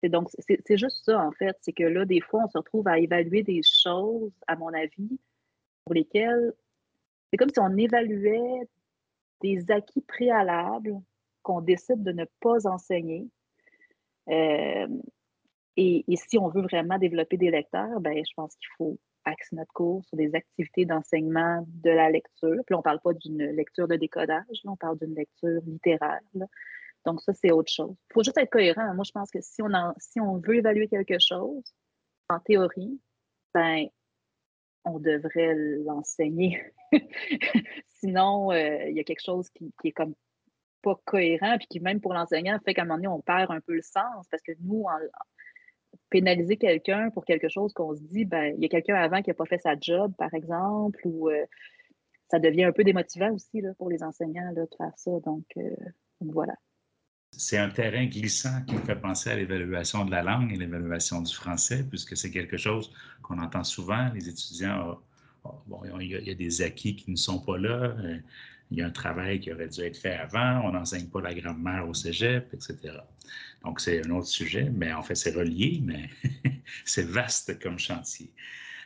[0.02, 1.56] C'est donc, c'est juste ça, en fait.
[1.60, 5.20] C'est que là, des fois, on se retrouve à évaluer des choses, à mon avis,
[5.84, 6.54] pour lesquelles
[7.30, 8.68] c'est comme si on évaluait
[9.42, 11.00] des acquis préalables
[11.42, 13.28] qu'on décide de ne pas enseigner
[14.28, 14.88] euh,
[15.76, 18.98] et, si on veut vraiment développer des lecteurs, ben, je pense qu'il faut
[19.30, 22.62] axer notre cours sur des activités d'enseignement de la lecture.
[22.66, 26.20] Puis on ne parle pas d'une lecture de décodage, on parle d'une lecture littéraire.
[27.06, 27.94] Donc ça, c'est autre chose.
[28.10, 28.94] Il faut juste être cohérent.
[28.94, 29.68] Moi, je pense que si on,
[29.98, 31.62] si on veut évaluer quelque chose,
[32.28, 33.00] en théorie,
[33.54, 33.86] ben,
[34.84, 35.54] on devrait
[35.84, 36.62] l'enseigner.
[37.88, 40.14] Sinon, euh, il y a quelque chose qui, qui, est comme
[40.82, 43.60] pas cohérent, puis qui, même pour l'enseignant, fait qu'à un moment donné, on perd un
[43.60, 44.98] peu le sens parce que nous, en,
[46.10, 49.30] pénaliser quelqu'un pour quelque chose qu'on se dit, ben, il y a quelqu'un avant qui
[49.30, 51.44] n'a pas fait sa job, par exemple, ou euh,
[52.30, 55.10] ça devient un peu démotivant aussi là, pour les enseignants de faire ça.
[55.24, 55.70] Donc, euh,
[56.20, 56.54] voilà.
[57.32, 61.22] C'est un terrain glissant qui me fait penser à l'évaluation de la langue et l'évaluation
[61.22, 64.10] du français, puisque c'est quelque chose qu'on entend souvent.
[64.12, 64.98] Les étudiants,
[65.66, 67.94] bon, il y, a des acquis qui ne sont pas là.
[68.70, 71.34] Il y a un travail qui aurait dû être fait avant, on n'enseigne pas la
[71.34, 72.98] grammaire au cégep, etc.
[73.64, 76.08] Donc, c'est un autre sujet, mais en fait, c'est relié, mais
[76.84, 78.30] c'est vaste comme chantier.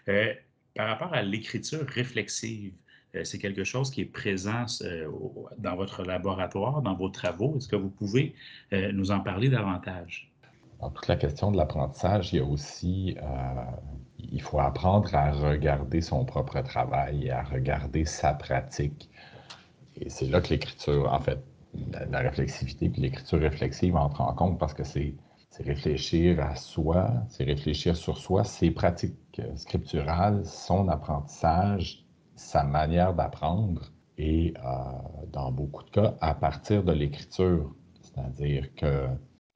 [0.08, 0.32] Euh,
[0.74, 2.72] par rapport à l'écriture réflexive,
[3.14, 5.08] euh, c'est quelque chose qui est présent euh,
[5.58, 7.56] dans votre laboratoire, dans vos travaux.
[7.56, 8.34] Est-ce que vous pouvez
[8.72, 10.32] nous en parler davantage?
[10.80, 13.16] Dans toute la question de l'apprentissage, il y a aussi,
[14.18, 19.08] il faut apprendre à regarder son propre travail à regarder sa pratique.
[20.00, 21.38] Et c'est là que l'écriture, en fait,
[22.10, 25.14] la, réflexivité puis l'écriture réflexive entrent en compte parce que c'est
[25.60, 33.92] réfléchir à soi, c'est réfléchir sur soi, ses pratiques scripturales, son apprentissage, sa manière d'apprendre
[34.18, 34.70] et euh,
[35.32, 37.72] dans beaucoup de cas à partir de l'écriture.
[38.00, 39.06] C'est-à-dire que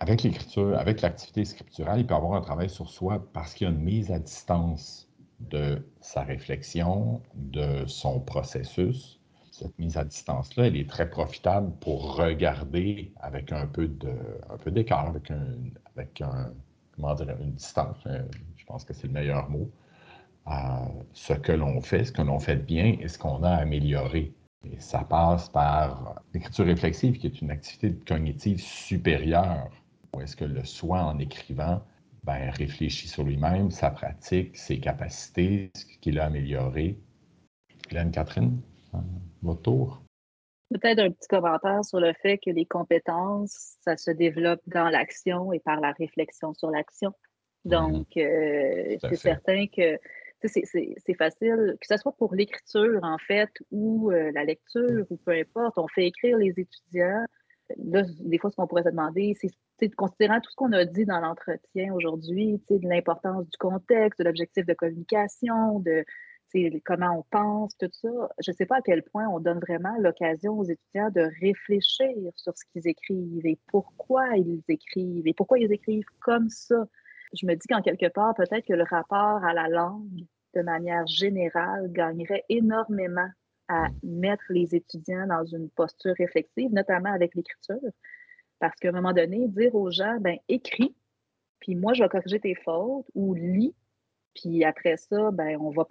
[0.00, 3.70] avec l'écriture, avec l'activité scripturale, il peut avoir un travail sur soi parce qu'il y
[3.70, 5.08] a une mise à distance
[5.40, 9.17] de sa réflexion, de son processus,
[9.58, 14.12] cette mise à distance-là, elle est très profitable pour regarder avec un peu de,
[14.50, 15.46] un peu d'écart, avec un,
[15.96, 16.52] avec un,
[16.94, 17.96] comment dire, une distance.
[18.56, 19.68] Je pense que c'est le meilleur mot.
[21.12, 24.32] ce que l'on fait, ce que l'on fait bien et ce qu'on a amélioré.
[24.64, 29.70] Et ça passe par l'écriture réflexive, qui est une activité cognitive supérieure,
[30.14, 31.82] où est-ce que le soi, en écrivant,
[32.22, 36.98] ben, réfléchit sur lui-même, sa pratique, ses capacités, ce qu'il a amélioré.
[37.90, 38.60] Hélène Catherine?
[39.42, 40.02] Votre tour.
[40.70, 45.52] Peut-être un petit commentaire sur le fait que les compétences, ça se développe dans l'action
[45.52, 47.12] et par la réflexion sur l'action.
[47.64, 48.22] Donc, mhm.
[48.22, 49.98] euh, c'est certain que
[50.44, 55.32] c'est facile, que ce soit pour l'écriture, en fait, ou euh, la lecture, ou peu
[55.32, 57.24] importe, on fait écrire les étudiants.
[57.76, 59.36] Là, des fois, ce qu'on pourrait se demander,
[59.80, 64.24] c'est considérant tout ce qu'on a dit dans l'entretien aujourd'hui, de l'importance du contexte, de
[64.24, 66.04] l'objectif de communication, de,
[66.84, 68.08] comment on pense, tout ça.
[68.40, 72.14] Je ne sais pas à quel point on donne vraiment l'occasion aux étudiants de réfléchir
[72.36, 76.86] sur ce qu'ils écrivent et pourquoi ils écrivent et pourquoi ils écrivent comme ça.
[77.34, 80.24] Je me dis qu'en quelque part, peut-être que le rapport à la langue,
[80.54, 83.28] de manière générale, gagnerait énormément
[83.68, 87.76] à mettre les étudiants dans une posture réflexive, notamment avec l'écriture.
[88.58, 90.94] Parce qu'à un moment donné, dire aux gens, ben écris,
[91.60, 93.74] puis moi, je vais corriger tes fautes, ou lis,
[94.40, 95.84] puis après ça, ben, on, va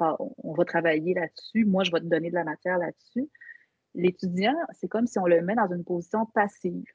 [0.44, 1.66] on va travailler là-dessus.
[1.66, 3.30] Moi, je vais te donner de la matière là-dessus.
[3.94, 6.86] L'étudiant, c'est comme si on le met dans une position passive,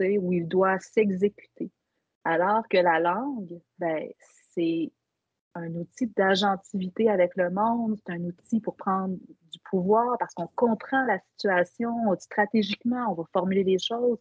[0.00, 1.70] où il doit s'exécuter.
[2.24, 4.08] Alors que la langue, ben,
[4.54, 4.90] c'est
[5.54, 9.14] un outil d'agentivité avec le monde, c'est un outil pour prendre
[9.50, 14.18] du pouvoir parce qu'on comprend la situation, stratégiquement, on va formuler des choses.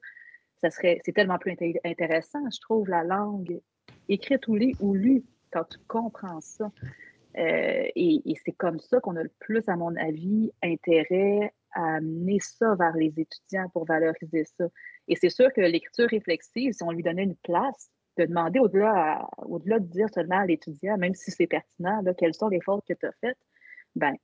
[0.61, 3.61] Ça serait, c'est tellement plus intéressant, je trouve, la langue
[4.09, 6.71] écrite ou ou lue quand tu comprends ça.
[7.37, 12.39] Euh, et, c'est comme ça qu'on a le plus, à mon avis, intérêt à amener
[12.41, 14.65] ça vers les étudiants pour valoriser ça.
[15.07, 19.29] Et c'est sûr que l'écriture réflexive, si on lui donnait une place, de demander au-delà
[19.37, 22.83] au-delà de dire seulement à l'étudiant, même si c'est pertinent, là, quelles sont les fautes
[22.85, 23.37] que tu as faites,
[23.95, 24.15] ben,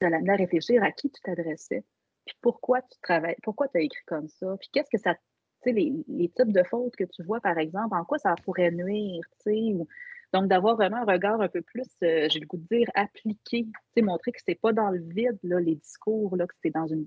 [0.00, 1.84] de l'amener à réfléchir à qui tu t'adressais,
[2.24, 5.20] puis pourquoi tu travailles, pourquoi tu as écrit comme ça, puis qu'est-ce que ça, tu
[5.64, 8.70] sais, les, les, types de fautes que tu vois, par exemple, en quoi ça pourrait
[8.70, 9.86] nuire, tu sais, ou
[10.34, 13.68] donc, d'avoir vraiment un regard un peu plus, euh, j'ai le goût de dire, appliqué,
[14.02, 17.06] montrer que c'est pas dans le vide, là, les discours, là, que c'est dans une.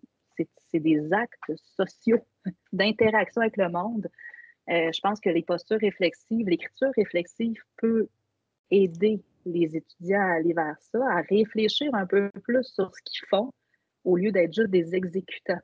[0.72, 2.26] C'est des actes sociaux
[2.72, 4.08] d'interaction avec le monde.
[4.70, 8.08] Euh, je pense que les postures réflexives, l'écriture réflexive peut
[8.72, 13.28] aider les étudiants à aller vers ça, à réfléchir un peu plus sur ce qu'ils
[13.28, 13.52] font
[14.06, 15.60] au lieu d'être juste des exécutants.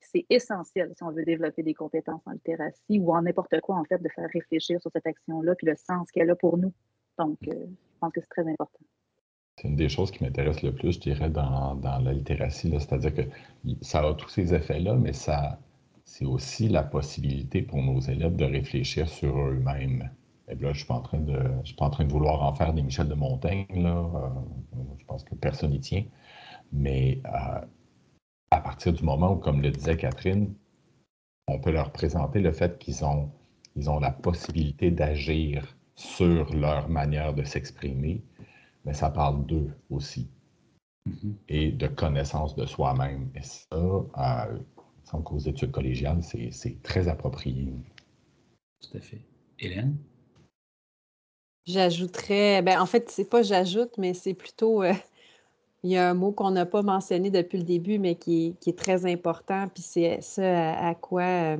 [0.00, 3.84] C'est essentiel si on veut développer des compétences en littératie ou en n'importe quoi, en
[3.84, 6.74] fait, de faire réfléchir sur cette action-là puis le sens qu'elle a pour nous.
[7.20, 8.84] Donc, euh, je pense que c'est très important.
[9.56, 12.70] C'est une des choses qui m'intéresse le plus, je dirais, dans, la littératie.
[12.70, 13.22] C'est-à-dire que
[13.82, 15.58] ça a tous ces effets-là, mais ça,
[16.04, 20.10] c'est aussi la possibilité pour nos élèves de réfléchir sur eux-mêmes.
[20.48, 22.42] Et là, je ne suis, pas en train de, suis pas en train de vouloir
[22.42, 23.66] en faire des Michel de Montaigne.
[23.74, 24.10] Là.
[24.14, 26.04] Euh, je pense que personne n'y tient.
[26.72, 27.60] Mais euh,
[28.50, 30.54] à partir du moment où, comme le disait Catherine,
[31.48, 33.30] on peut leur présenter le fait qu'ils ont,
[33.76, 38.22] ils ont la possibilité d'agir sur leur manière de s'exprimer,
[38.86, 40.30] mais ça parle d'eux aussi
[41.06, 41.34] mm-hmm.
[41.48, 43.30] et de connaissance de soi-même.
[43.34, 47.74] Et ça, euh, il semble qu'aux études collégiales, c'est très approprié.
[48.80, 49.20] Tout à fait.
[49.58, 49.96] Hélène?
[51.66, 54.94] J'ajouterais, ben, en fait, c'est pas j'ajoute, mais c'est plutôt, euh,
[55.82, 58.78] il y a un mot qu'on n'a pas mentionné depuis le début, mais qui est,
[58.78, 61.58] très important, puis c'est ça à, quoi euh,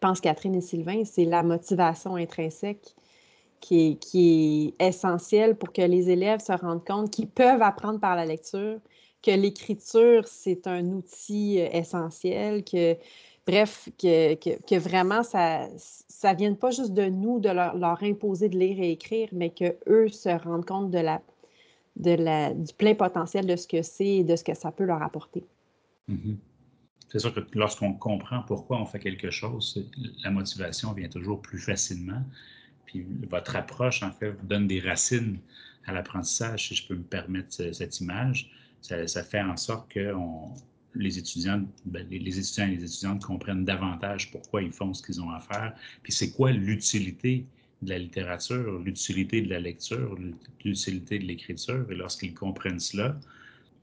[0.00, 2.94] pensent Catherine et Sylvain, c'est la motivation intrinsèque
[3.60, 8.26] qui est, essentiel pour que les élèves se rendent compte qu'ils peuvent apprendre par la
[8.26, 8.78] lecture,
[9.22, 12.96] que l'écriture, c'est un outil euh, essentiel, que,
[13.46, 18.48] bref, que, que, vraiment, ça ne vienne pas juste de nous, de leur, leur, imposer
[18.48, 21.22] de lire et écrire, mais qu'eux se rendent compte de la,
[21.96, 24.84] de la, du plein potentiel de ce que c'est et de ce que ça peut
[24.84, 25.44] leur apporter.
[26.10, 26.36] Mm-hmm.
[27.14, 29.88] C'est sûr que lorsqu'on comprend pourquoi on fait quelque chose,
[30.24, 32.22] la motivation vient toujours plus facilement.
[32.86, 35.38] Puis votre approche, en fait, vous donne des racines
[35.86, 38.50] à l'apprentissage, si je peux me permettre cette image.
[38.80, 40.14] Ça, fait en sorte que
[40.94, 45.20] les, étudiants, ben, les, étudiants et les étudiantes comprennent davantage pourquoi ils font ce qu'ils
[45.20, 47.46] ont à faire, puis c'est quoi l'utilité
[47.82, 50.16] de la littérature, l'utilité de la lecture,
[50.64, 51.86] l'utilité de l'écriture?
[51.90, 53.18] Et lorsqu'ils comprennent cela,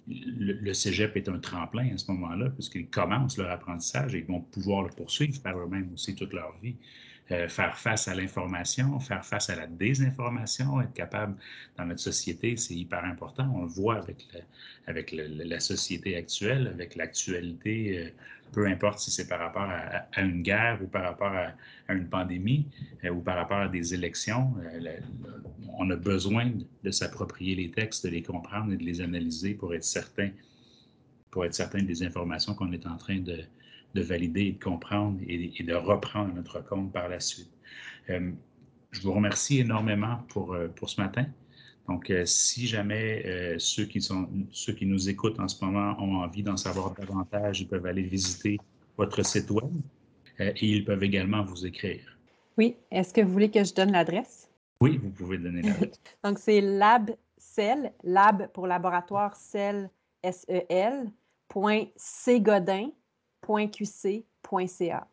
[0.07, 4.41] le, cégep est un tremplin à ce moment-là, puisqu'ils commencent leur apprentissage et ils vont
[4.41, 6.75] pouvoir le poursuivre par eux-mêmes aussi toute leur vie.
[7.31, 11.37] Euh, faire face à l'information, faire face à la désinformation, être capable
[11.77, 13.49] dans notre société, c'est hyper important.
[13.55, 14.27] On le voit avec,
[14.85, 18.09] avec la société actuelle, avec l'actualité, euh,
[18.51, 21.53] peu importe si c'est par rapport à, une guerre ou par rapport à,
[21.93, 22.67] une pandémie
[23.05, 24.53] euh, ou par rapport à des élections.
[25.77, 26.51] on a besoin
[26.83, 30.31] de, s'approprier les textes, de les comprendre et de les analyser pour être certain,
[31.29, 33.45] pour être certain des informations qu'on est en train de,
[33.93, 37.51] de valider et de comprendre et, de reprendre notre compte par la suite.
[38.09, 38.31] Euh,
[38.91, 41.25] je vous remercie énormément pour, euh, pour ce matin.
[41.87, 46.17] Donc, euh, si jamais ceux, qui sont, ceux qui nous écoutent en ce moment ont
[46.17, 48.59] envie d'en savoir davantage, ils peuvent aller visiter
[48.97, 49.71] votre site web
[50.39, 52.17] et ils peuvent également vous écrire.
[52.57, 52.75] Oui.
[52.91, 54.49] Est-ce que vous voulez que je donne l'adresse?
[54.79, 55.99] Oui, vous pouvez donner l'adresse.
[56.23, 59.89] Donc, c'est labcell, lab pour laboratoire cell,
[60.23, 61.11] S-E-L,
[61.47, 61.85] point
[63.45, 65.07] Godin, .qc.ca.